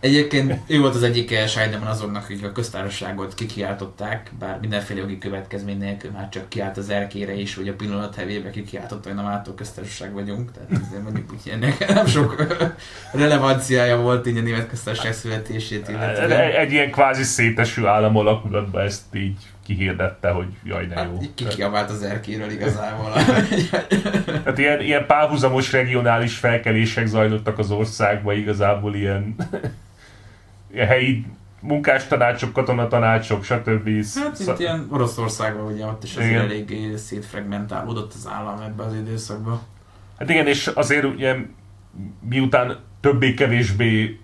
[0.00, 5.78] Egyébként ő volt az egyik Scheidemann azoknak, akik a köztársaságot kikiáltották, bár mindenféle jogi következmény
[5.78, 9.54] nélkül már csak kiállt az erkére is, hogy a pillanat hevébe kikiáltotta, hogy na mától
[9.54, 10.52] köztársaság vagyunk.
[10.52, 12.46] Tehát ezért mondjuk úgy ennek nem sok
[13.12, 16.40] relevanciája volt így a német köztársaság születését egy, illetően.
[16.40, 19.36] egy ilyen kvázi széteső állam alakulatban ezt így
[19.66, 21.18] kihirdette, hogy jaj, de jó.
[21.20, 23.12] Hát kikiabált az erkéről igazából.
[24.42, 29.36] Tehát ilyen, ilyen párhuzamos regionális felkelések zajlottak az országban, igazából ilyen
[30.76, 31.24] helyi
[31.60, 33.88] munkástanácsok, katonatanácsok, stb.
[34.14, 36.42] Hát mint ilyen Oroszországban ugye ott is azért Igen.
[36.42, 39.60] eléggé szétfragmentálódott az állam ebbe az időszakban.
[40.18, 41.36] Hát igen, és azért ugye
[42.28, 44.20] miután többé-kevésbé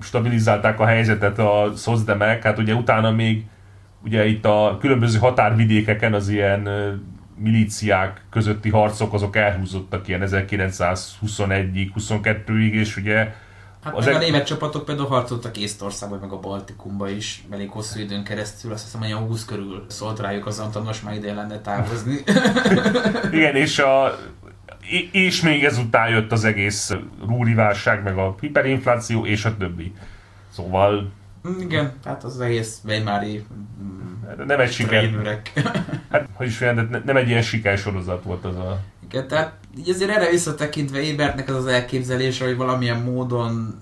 [0.00, 3.44] stabilizálták a helyzetet a szozdemek, hát ugye utána még
[4.04, 6.68] ugye itt a különböző határvidékeken az ilyen
[7.36, 13.34] milíciák közötti harcok azok elhúzottak ilyen 1921-ig, 22-ig, és ugye
[13.82, 18.00] Hát Az meg a német csapatok például harcoltak Észtországban, meg a Baltikumba is elég hosszú
[18.00, 21.34] időn keresztül, azt hiszem, hogy a 20 körül szólt rájuk az Anton, most már ide
[21.34, 22.22] lenne távozni.
[23.32, 24.18] igen, és a
[25.12, 26.92] és- még ezután jött az egész
[27.26, 29.92] rúri válság, meg a hiperinfláció, és a többi.
[30.48, 31.12] Szóval
[31.60, 33.44] Igen, hát az egész Weimári
[33.82, 35.10] mm, nem egy siker,
[36.10, 38.80] hát, hogy is mondjam, nem egy ilyen sikersorozat volt az a...
[39.12, 43.80] Igen, tehát így azért erre visszatekintve Ébertnek az az elképzelése, hogy valamilyen módon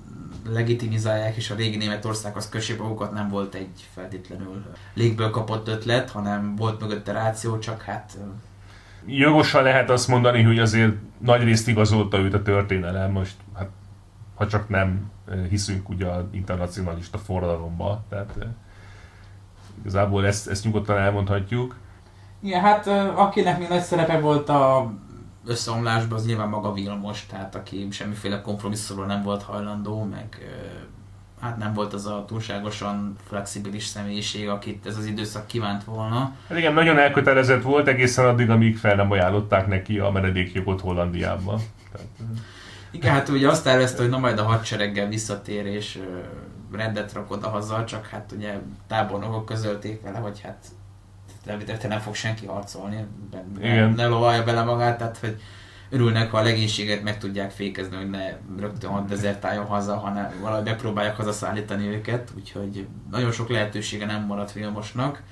[0.50, 4.64] legitimizálják és a régi Németországhoz kössék magukat nem volt egy feltétlenül
[4.94, 8.18] légből kapott ötlet, hanem volt mögötte ráció, csak hát
[9.06, 13.68] Jogosan lehet azt mondani, hogy azért nagy részt igazolta őt a történelem, most hát,
[14.34, 15.10] ha csak nem
[15.48, 18.46] hiszünk ugye a internacionalista forradalomba, tehát eh,
[19.80, 21.76] igazából ezt, ezt nyugodtan elmondhatjuk.
[22.40, 24.92] Igen, hát akinek még nagy szerepe volt a
[25.48, 30.38] összeomlásban, az nyilván maga Vilmos, tehát aki semmiféle kompromisszumról nem volt hajlandó, meg
[31.40, 36.34] hát nem volt az a túlságosan flexibilis személyiség, akit ez az időszak kívánt volna.
[36.48, 41.60] Hát igen, nagyon elkötelezett volt egészen addig, amíg fel nem ajánlották neki a menedékjogot Hollandiában.
[41.92, 42.26] Tehát, eh,
[42.90, 45.98] Igen, hát ugye azt tervezte, hogy na majd a hadsereggel visszatér és
[46.72, 50.66] rendet rak oda haza, csak hát ugye tábornokok közölték vele, hogy hát
[51.46, 53.06] elvitetlen nem fog senki harcolni,
[53.60, 55.36] ne, ne lovalja bele magát, tehát hogy
[55.90, 60.64] örülnek, ha a legénységet meg tudják fékezni, hogy ne rögtön ott dezertáljon haza, hanem valahogy
[60.64, 65.22] megpróbálják hazaszállítani őket, úgyhogy nagyon sok lehetősége nem maradt Vilmosnak.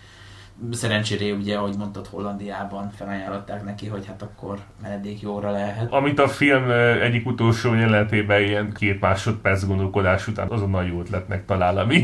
[0.71, 5.93] Szerencsére ugye, ahogy mondtad, Hollandiában felajánlották neki, hogy hát akkor menedék jóra lehet.
[5.93, 6.71] Amit a film
[7.03, 12.01] egyik utolsó jelenetében ilyen két másodperc gondolkodás után azonnal jó ötletnek talál, ami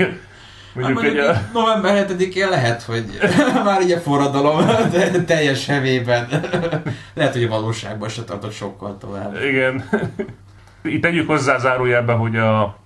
[0.74, 3.04] mondjuk Hát egy, mondjuk a, november 7-én lehet, hogy
[3.64, 6.28] már így a forradalom de teljes hevében.
[7.14, 9.36] lehet, hogy a valóságban se tartott sokkal tovább.
[9.42, 9.88] Igen.
[10.82, 12.76] Itt tegyük hozzá zárójelbe, hogy a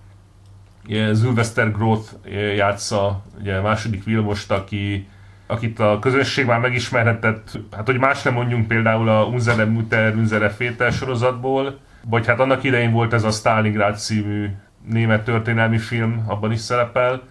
[0.89, 2.11] Sylvester Groth
[2.57, 5.09] játsza ugye, a második Vilmost, aki,
[5.47, 10.49] akit a közönség már megismerhetett, hát hogy más nem mondjunk például a Unsere Mutter, Unsere
[10.51, 11.79] Féter sorozatból,
[12.09, 14.51] vagy hát annak idején volt ez a Stalingrad című
[14.89, 17.23] német történelmi film, abban is szerepel,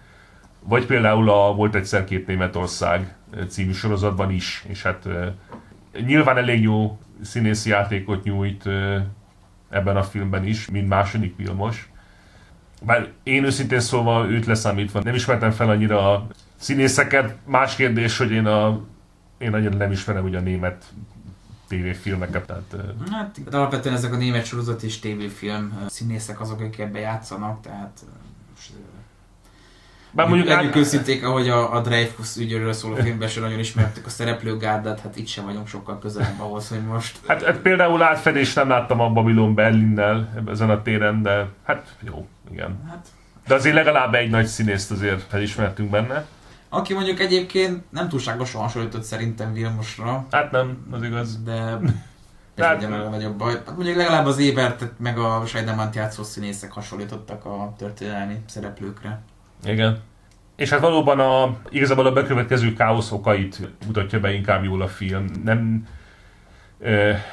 [0.68, 3.14] vagy például a Volt egyszer két Németország
[3.48, 5.08] című sorozatban is, és hát
[6.06, 8.64] nyilván elég jó színészi játékot nyújt
[9.68, 11.90] ebben a filmben is, mint második Vilmos.
[12.82, 17.36] Bár én őszintén szólva őt leszámítva nem ismertem fel annyira a színészeket.
[17.44, 18.80] Más kérdés, hogy én, a,
[19.38, 20.84] én nagyon nem ismerem ugye a német
[21.68, 22.76] tévéfilmeket, tehát
[23.10, 28.00] Hát de alapvetően ezek a német sorozat és tévéfilm színészek azok, akik ebbe játszanak, tehát
[30.16, 30.76] Bár mondjuk legyünk át...
[30.76, 35.26] őszinték, ahogy a, a Dreyfus ügyről szóló filmben sem nagyon ismertük a szereplőgárdát, hát itt
[35.26, 37.18] sem vagyunk sokkal közelebb ahhoz, hogy most...
[37.26, 42.26] Hát, hát például átfedés nem láttam a Babylon Berlinnel ezen a téren, de hát jó,
[42.50, 42.84] igen.
[42.88, 43.06] Hát...
[43.46, 46.26] De azért legalább egy nagy színészt azért felismertünk benne.
[46.68, 50.26] Aki mondjuk egyébként nem túlságosan hasonlított szerintem Vilmosra.
[50.30, 51.42] Hát nem, az igaz.
[51.42, 51.52] De
[52.54, 53.52] ez hát, ugye a nagyobb baj.
[53.52, 59.22] Hát mondjuk legalább az Ébert meg a Sajdemant játszó színészek hasonlítottak a történelmi szereplőkre.
[59.66, 59.98] Igen.
[60.56, 65.26] És hát valóban a, igazából a bekövetkező káosz okait mutatja be inkább jól a film.
[65.44, 65.86] Nem,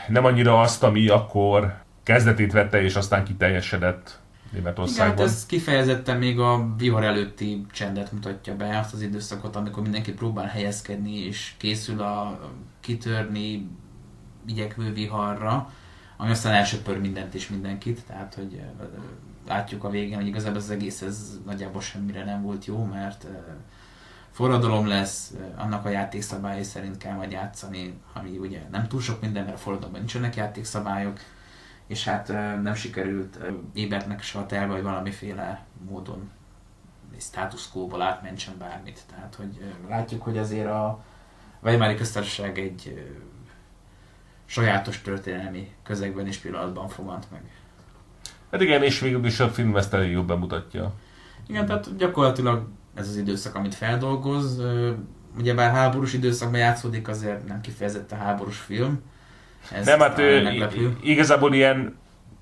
[0.07, 1.73] nem annyira azt, ami akkor
[2.03, 4.19] kezdetét vette, és aztán kiteljesedett
[4.51, 5.13] Németországban.
[5.13, 9.83] Igen, hát ez kifejezetten még a vihar előtti csendet mutatja be, azt az időszakot, amikor
[9.83, 12.39] mindenki próbál helyezkedni, és készül a
[12.79, 13.67] kitörni
[14.47, 15.71] igyekvő viharra,
[16.17, 18.61] ami aztán elsöpör mindent és mindenkit, tehát hogy
[19.47, 23.27] látjuk a végén, hogy igazából az egész ez nagyjából semmire nem volt jó, mert
[24.31, 29.43] forradalom lesz, annak a játékszabályai szerint kell majd játszani, ami ugye nem túl sok minden,
[29.43, 31.19] mert a forradalomban nincsenek játékszabályok,
[31.87, 32.27] és hát
[32.61, 33.39] nem sikerült
[33.73, 36.31] Ébertnek se a terve, hogy valamiféle módon
[37.19, 38.99] status quo-ból átmentsen bármit.
[39.09, 41.03] Tehát, hogy látjuk, hogy azért a
[41.63, 43.11] Weimári köztársaság egy
[44.45, 47.41] sajátos történelmi közegben és pillanatban fogant meg.
[48.53, 50.93] Hát igen, és végül is a film ezt elég jobban bemutatja.
[51.47, 54.61] Igen, tehát gyakorlatilag ez az időszak, amit feldolgoz.
[55.37, 59.01] Ugyebár háborús időszakban játszódik, azért nem kifejezetten háborús film.
[59.71, 60.21] Ez nem, hát
[61.01, 61.95] igazából ilyen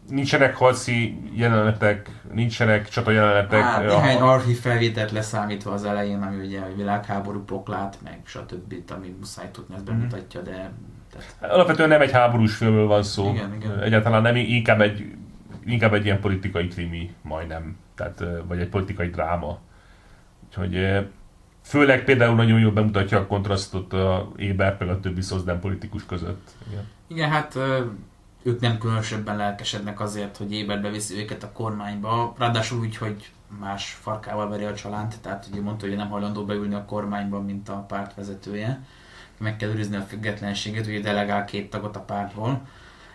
[0.09, 3.61] nincsenek harci jelenetek, nincsenek csata jelenetek.
[3.61, 4.31] Hát, néhány a...
[4.31, 8.73] archív felvételt leszámítva az elején, ami ugye a világháború poklát, meg stb.
[8.89, 10.71] ami muszáj tudni, ezt bemutatja, de...
[11.11, 11.53] Tehát...
[11.53, 13.29] Alapvetően nem egy háborús filmről van szó.
[13.29, 13.79] Igen, igen.
[13.79, 15.15] Egyáltalán nem, inkább egy
[15.65, 19.59] inkább egy ilyen politikai krimi majdnem, tehát, vagy egy politikai dráma.
[20.47, 21.07] Úgyhogy
[21.61, 26.51] főleg például nagyon jól bemutatja a kontrasztot a Éber meg a többi szozdem politikus között.
[26.69, 26.87] Igen.
[27.07, 27.57] Igen, hát
[28.43, 33.97] ők nem különösebben lelkesednek azért, hogy Éber beviszi őket a kormányba, ráadásul úgy, hogy más
[34.01, 37.85] farkával veri a csalánt, tehát ugye mondta, hogy nem hajlandó beülni a kormányba, mint a
[37.87, 38.83] párt vezetője.
[39.39, 42.61] Meg kell őrizni a függetlenséget, ugye delegál két tagot a pártból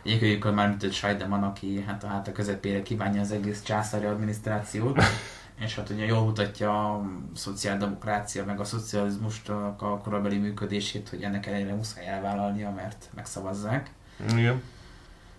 [0.06, 5.02] Egyikőjükön már mint egy Scheidemann, aki hát a háta közepére kívánja az egész császári adminisztrációt,
[5.64, 7.02] és hát ugye jól mutatja a
[7.34, 13.90] szociáldemokrácia, meg a szocializmust a korabeli működését, hogy ennek ellenére muszáj elvállalnia, mert megszavazzák.
[14.36, 14.62] Igen.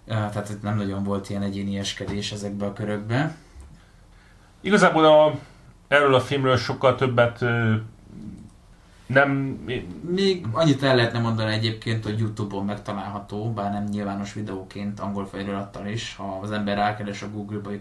[0.05, 3.35] Tehát nem nagyon volt ilyen egyéni eskedés ezekbe a körökbe.
[4.61, 5.39] Igazából a,
[5.87, 7.45] erről a filmről sokkal többet
[9.07, 9.31] nem...
[10.09, 15.87] Még annyit el lehetne mondani egyébként, hogy Youtube-on megtalálható, bár nem nyilvános videóként, angol felirattal
[15.87, 17.71] is, ha az ember rákeres a Google-ba,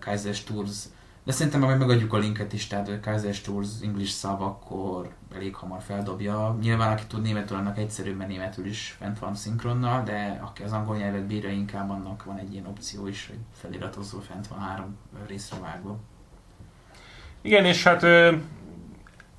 [0.00, 0.84] Kaiser Tours,
[1.24, 5.82] de szerintem majd megadjuk a linket is, tehát Kaiser Tours English szav, akkor elég hamar
[5.82, 6.56] feldobja.
[6.60, 10.72] Nyilván aki tud németül, annak egyszerűbb, mert németül is fent van szinkronnal, de aki az
[10.72, 14.96] angol nyelvet bírja, inkább annak van egy ilyen opció is, hogy feliratozó fent van három
[15.26, 15.98] részre vágva.
[17.40, 18.06] Igen, és hát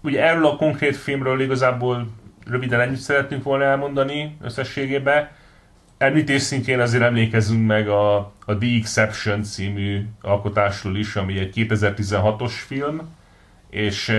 [0.08, 2.08] ugye erről a konkrét filmről igazából
[2.46, 5.30] röviden ennyit szeretnénk volna elmondani összességében.
[5.98, 12.52] Említés szintjén azért emlékezzünk meg a, a The Exception című alkotásról is, ami egy 2016-os
[12.52, 13.02] film,
[13.70, 14.10] és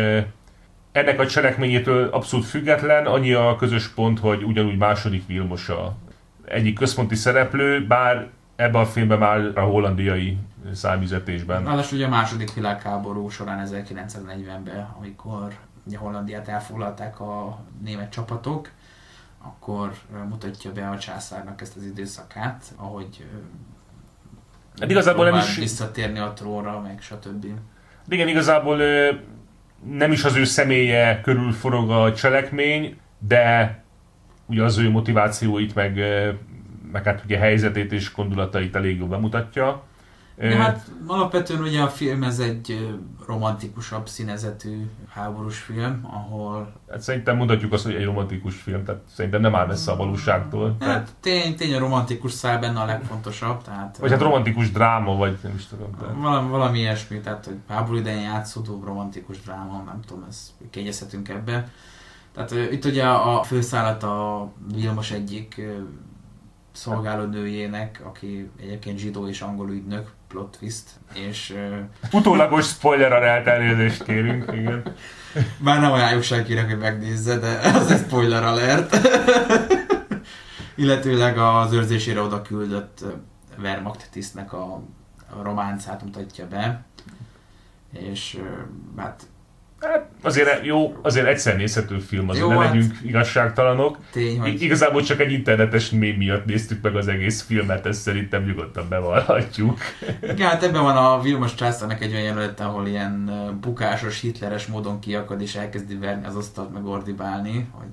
[0.93, 5.97] ennek a cselekményétől abszolút független, annyi a közös pont, hogy ugyanúgy második Vilmos a
[6.45, 10.39] egyik központi szereplő, bár ebben a filmben már a hollandiai
[10.72, 11.64] számüzetésben.
[11.64, 15.53] Ráadásul ugye a második világháború során 1940-ben, amikor
[15.89, 18.70] ugye Hollandiát elfoglalták a német csapatok,
[19.39, 19.93] akkor
[20.28, 23.26] mutatja be a császárnak ezt az időszakát, ahogy
[24.80, 25.57] hát igazából nem is...
[25.57, 27.47] visszatérni a trónra, meg stb.
[28.09, 28.76] Igen, igazából
[29.84, 33.76] nem is az ő személye körül forog a cselekmény, de
[34.47, 35.99] ugye az ő motivációit, meg,
[36.93, 39.82] meg hát ugye helyzetét és gondolatait elég jól bemutatja.
[40.41, 46.72] Ja, hát alapvetően ugye a film ez egy romantikusabb színezetű háborús film, ahol...
[46.91, 50.68] Hát szerintem mondhatjuk azt, hogy egy romantikus film, tehát szerintem nem áll messze a valóságtól.
[50.68, 51.14] Hát tehát...
[51.20, 53.97] tény, tény a romantikus szál benne a legfontosabb, tehát...
[53.99, 55.91] Vagy hát romantikus dráma, vagy nem is tudom.
[56.01, 56.14] Tehát...
[56.16, 61.68] Valami, valami ilyesmi, tehát hogy háború idején játszódó romantikus dráma, nem tudom, ez kegyezhetünk ebbe.
[62.32, 65.61] Tehát itt ugye a főszállat a Vilmos egyik
[66.79, 71.51] szolgálónőjének, aki egyébként zsidó és angol ügynök, plot twist, és...
[71.51, 74.95] Uh, Utólagos spoiler a elnézést kérünk, igen.
[75.59, 78.97] Már nem ajánljuk senkinek, hogy megnézze, de az egy spoiler alert.
[80.74, 83.05] Illetőleg az őrzésére oda küldött
[83.59, 84.83] Wehrmacht tisztnek a,
[85.31, 86.85] a románcát mutatja be,
[87.93, 88.41] és
[88.97, 89.26] hát
[89.81, 93.99] Hát azért jó, azért egyszer nézhető film, azért Jó, ne hát- legyünk igazságtalanok.
[94.12, 98.43] Tény, I- igazából csak egy internetes mém miatt néztük meg az egész filmet, ezt szerintem
[98.45, 99.79] nyugodtan bevallhatjuk.
[100.22, 104.99] Igen, hát ebben van a Vilmos Császárnak egy olyan jelenet, ahol ilyen bukásos, hitleres módon
[105.01, 107.87] kiakad és elkezdi verni az asztalt meg ordibálni, hogy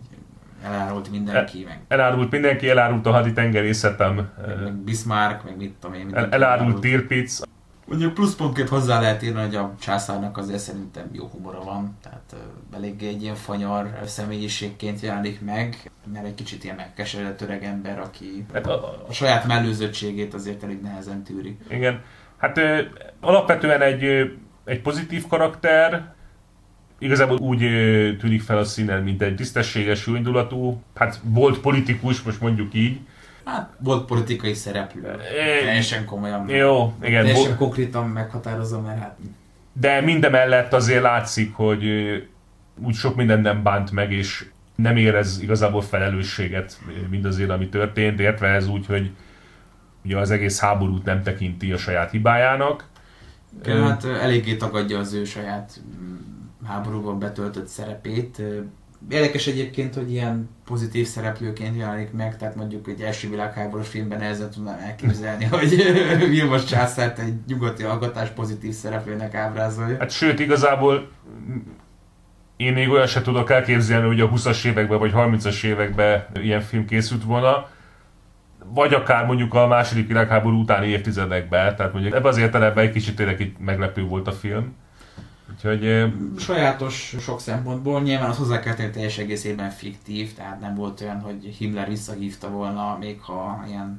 [0.63, 4.25] elárult mindenki, meg, Elárult mindenki, elárult a haditengerészetem, meg,
[4.63, 6.09] meg Bismarck, meg mit tudom én.
[6.15, 7.43] el, elárult Tirpitz,
[7.87, 12.35] Mondjuk pluszpontként hozzá lehet írni, hogy a császárnak azért szerintem jó humora van, tehát
[12.73, 18.45] eléggé egy ilyen fanyar személyiségként jelenik meg, mert egy kicsit ilyen megkeseredett öreg ember, aki
[18.53, 21.57] Hát a- a saját mellőzöttségét azért elég nehezen tűri.
[21.69, 22.01] Igen.
[22.37, 22.81] Hát ö,
[23.19, 24.25] alapvetően egy, ö,
[24.65, 26.13] egy pozitív karakter,
[26.99, 32.41] igazából úgy ö, tűnik fel a színen, mint egy tisztességes, jóindulatú, hát volt politikus, most
[32.41, 32.99] mondjuk így.
[33.45, 36.49] Hát volt politikai szereplő, É, teljesen komolyan.
[36.49, 39.17] Jó, igen, Teljesen bo- konkrétan meghatározom, mert hát
[39.79, 41.85] de mindemellett azért látszik, hogy
[42.83, 46.79] úgy sok minden nem bánt meg, és nem érez igazából felelősséget
[47.09, 49.11] mindazért, ami történt, értve ez úgy, hogy
[50.05, 52.87] ugye az egész háborút nem tekinti a saját hibájának.
[53.65, 55.81] Hát eléggé tagadja az ő saját
[56.67, 58.41] háborúban betöltött szerepét.
[59.09, 64.49] Érdekes egyébként, hogy ilyen pozitív szereplőként jelenik meg, tehát mondjuk egy első világháborús filmben nehezen
[64.49, 65.75] tudnám elképzelni, hogy
[66.29, 69.97] Vilmos császárt egy nyugati alkotás pozitív szereplőnek ábrázolja.
[69.99, 71.09] Hát sőt, igazából
[72.55, 76.85] én még olyan se tudok elképzelni, hogy a 20-as években vagy 30-as években ilyen film
[76.85, 77.67] készült volna,
[78.73, 83.15] vagy akár mondjuk a második világháború utáni évtizedekben, tehát mondjuk ebben az értelemben egy kicsit
[83.15, 84.75] tényleg meglepő volt a film.
[85.53, 91.01] Úgyhogy Sajátos sok szempontból, nyilván az hozzá kell tenni, teljes egészében fiktív, tehát nem volt
[91.01, 93.97] olyan, hogy Himmler visszahívta volna, még ha ilyen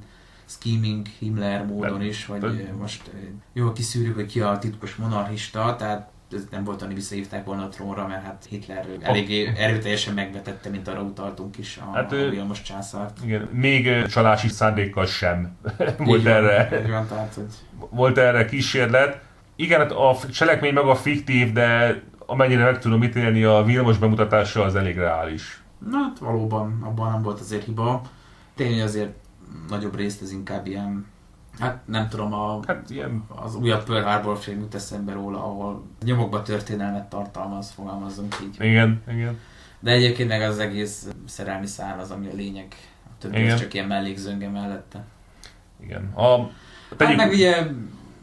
[0.48, 3.10] scheming Himmler módon is, de- ö, most
[3.52, 7.68] jól kiszűrjük, hogy ki a titkos monarchista, tehát ez nem volt, hogy visszahívták volna a
[7.68, 12.62] trónra, mert hát Hitler eléggé erőteljesen megvetette, mint arra utaltunk is a, Hát, a Vilmos
[12.62, 13.18] császárt.
[13.24, 15.56] igen, még csalási szándékkal sem
[15.98, 17.44] volt van, erre, van, tehát, hogy
[17.90, 19.24] volt erre kísérlet.
[19.56, 24.74] Igen, hát a cselekmény maga fiktív, de amennyire meg tudom ítélni, a Vilmos bemutatása az
[24.74, 25.62] elég reális.
[25.90, 28.02] Na, hát valóban abban nem volt azért hiba.
[28.54, 29.14] Tény, hogy azért
[29.68, 31.06] nagyobb részt ez inkább ilyen,
[31.58, 35.84] hát nem tudom, a, Hát ilyen az újabb Pearl Harbor film jut eszembe róla, ahol
[36.04, 38.56] nyomokba történelmet tartalmaz, fogalmazzunk így.
[38.64, 39.38] Igen, igen.
[39.80, 42.66] De egyébként meg az egész szerelmi szál az, ami a lényeg.
[43.04, 43.56] A többi Igen.
[43.56, 45.04] csak ilyen mellékzönge mellette.
[45.82, 46.12] Igen.
[46.14, 46.36] A,
[46.88, 47.66] Hát tegyük, meg ugye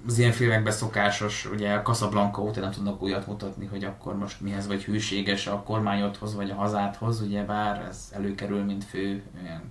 [0.08, 4.42] az ilyen filmekben szokásos, ugye a Casablanca óta nem tudnak újat mutatni, hogy akkor most
[4.42, 9.24] mihez vagy hűséges a kormányodhoz vagy a hazádhoz, ugye bár ez előkerül, mint fő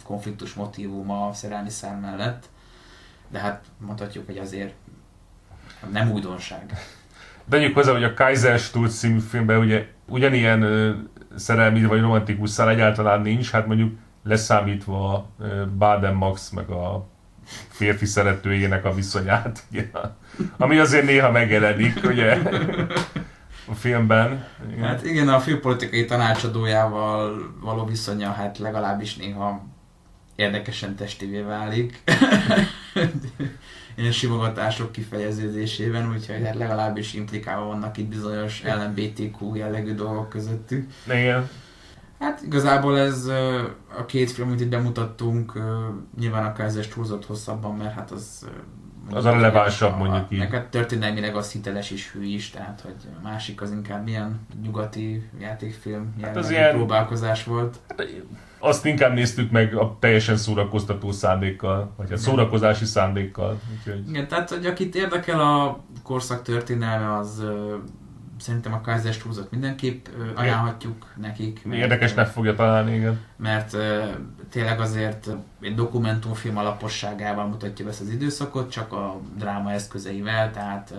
[0.04, 2.48] konfliktus motívum a szerelmi szál mellett,
[3.28, 4.74] de hát mondhatjuk, hogy azért
[5.92, 6.72] nem újdonság.
[7.48, 10.92] tegyük hozzá, hogy a Kaiser Sturz című filmben ugye ugyanilyen ö,
[11.36, 15.28] szerelmi vagy romantikus szál egyáltalán nincs, hát mondjuk leszámítva
[15.78, 17.06] Baden Max meg a
[17.68, 19.90] férfi szeretőjének a viszonyát, ugye,
[20.56, 22.38] ami azért néha megjelenik, ugye,
[23.66, 24.44] a filmben.
[24.70, 24.84] Igen.
[24.84, 29.66] Hát igen, a főpolitikai tanácsadójával való viszonya hát legalábbis néha
[30.36, 32.02] érdekesen testévé válik.
[33.96, 40.90] Ilyen simogatások kifejeződésében, úgyhogy hát legalábbis implikálva vannak itt bizonyos LMBTQ jellegű dolgok közöttük.
[41.06, 41.50] Igen.
[42.22, 43.26] Hát igazából ez
[43.98, 45.62] a két film, amit itt bemutattunk,
[46.18, 48.48] nyilván a Kaiser túlzott hosszabban, mert hát az...
[49.10, 50.38] Az a relevánsabb, mondjuk így.
[50.38, 54.40] Meg hát történelmileg az hiteles is hű is, tehát hogy a másik az inkább ilyen
[54.62, 57.80] nyugati játékfilm Hát az ilyen- próbálkozás volt.
[58.58, 63.60] Azt inkább néztük meg a teljesen szórakoztató szándékkal, vagy a szórakozási szándékkal.
[63.76, 64.08] Úgyhogy...
[64.08, 67.44] Igen, tehát hogy akit érdekel a korszak történelme, az
[68.42, 71.64] szerintem a Kaiser túlzott mindenképp ajánlhatjuk nekik.
[71.64, 73.20] mert, Érdekesnek fogja találni, igen.
[73.36, 73.76] mert
[74.50, 75.28] tényleg azért
[75.60, 80.94] egy dokumentumfilm alaposságával mutatja be ezt az időszakot, csak a dráma eszközeivel, tehát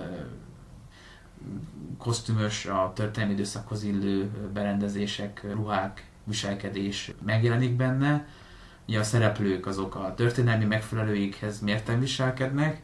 [1.98, 8.28] kosztümös, a történelmi időszakhoz illő berendezések, ruhák, viselkedés megjelenik benne.
[8.88, 12.82] Ugye a szereplők azok a történelmi megfelelőikhez mérten viselkednek,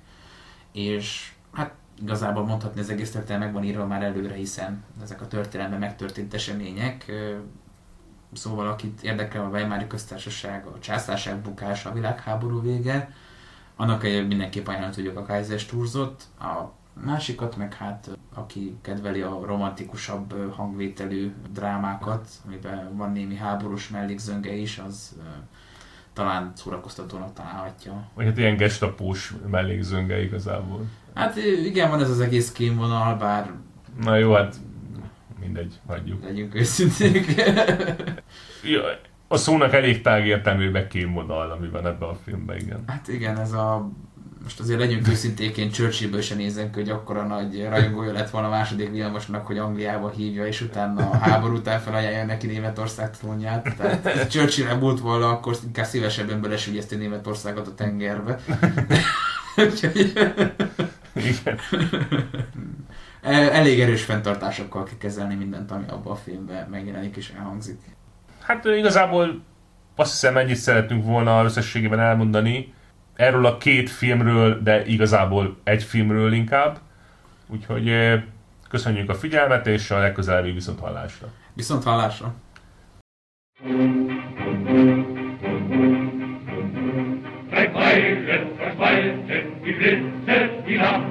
[0.72, 5.28] és hát igazából mondhatni az egész történet meg van írva már előre, hiszen ezek a
[5.28, 7.12] történelemben megtörtént események.
[8.34, 13.14] Szóval akit érdekel a Weimári köztársaság, a császárság bukása, a világháború vége,
[13.76, 16.24] annak egy mindenképp ajánlani tudjuk a Kaiser Sturzot.
[16.40, 16.72] A
[17.06, 24.78] másikat meg hát, aki kedveli a romantikusabb hangvételű drámákat, amiben van némi háborús mellékzönge is,
[24.78, 25.16] az
[26.14, 28.08] talán szórakoztatónak találhatja.
[28.14, 30.86] Vagy hát ilyen gestapós mellékzönge igazából.
[31.14, 31.36] Hát
[31.66, 33.52] igen, van ez az egész kémvonal, bár
[34.04, 34.56] Na jó, hát
[35.40, 36.24] mindegy, hagyjuk.
[36.24, 37.26] Legyünk őszinték.
[38.64, 38.82] Ja,
[39.28, 42.84] a szónak elég tágértelműbe kémodal, ami van ebben a filmben, igen.
[42.88, 43.92] Hát igen, ez a
[44.44, 48.50] most azért legyünk őszinték, én Churchillből sem nézem hogy akkora nagy rajongója lett volna a
[48.50, 53.76] második Vilmosnak, hogy Angliába hívja, és utána a háború után felajánlja neki Németország trónját.
[53.78, 58.40] Tehát Churchill múlt volna, akkor inkább szívesebben belesügyezti Németországot a tengerbe.
[61.26, 61.60] Igen.
[63.52, 67.80] Elég erős fenntartásokkal kell kezelni mindent, ami abban a filmben megjelenik és elhangzik.
[68.40, 69.42] Hát igazából
[69.96, 72.74] azt hiszem ennyit szeretünk volna összességében elmondani
[73.16, 76.80] erről a két filmről, de igazából egy filmről inkább.
[77.48, 77.94] Úgyhogy
[78.70, 81.28] köszönjük a figyelmet, és a legközelebbi viszont hallásra.
[81.54, 82.34] Viszont hallásra.
[87.50, 91.02] Drei Pfeile verschwalten die hinab.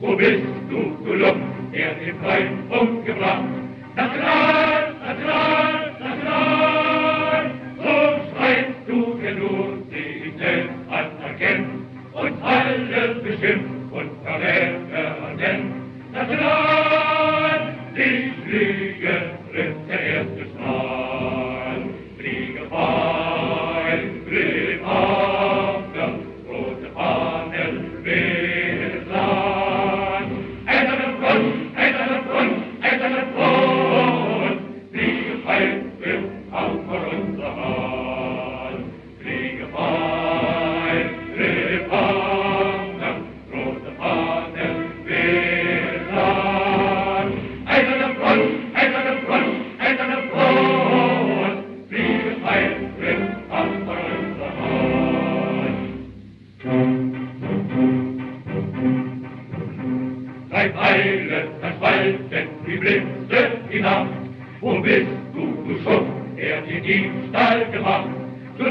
[0.00, 1.42] Wo bist du, du Lump,
[1.72, 3.48] der den Feind umgebracht?
[3.96, 7.94] National, national, national, so
[8.28, 15.72] schreist du genug, die ich selbst anerkenn und alle beschimpft und verräter denn.
[16.12, 17.07] National,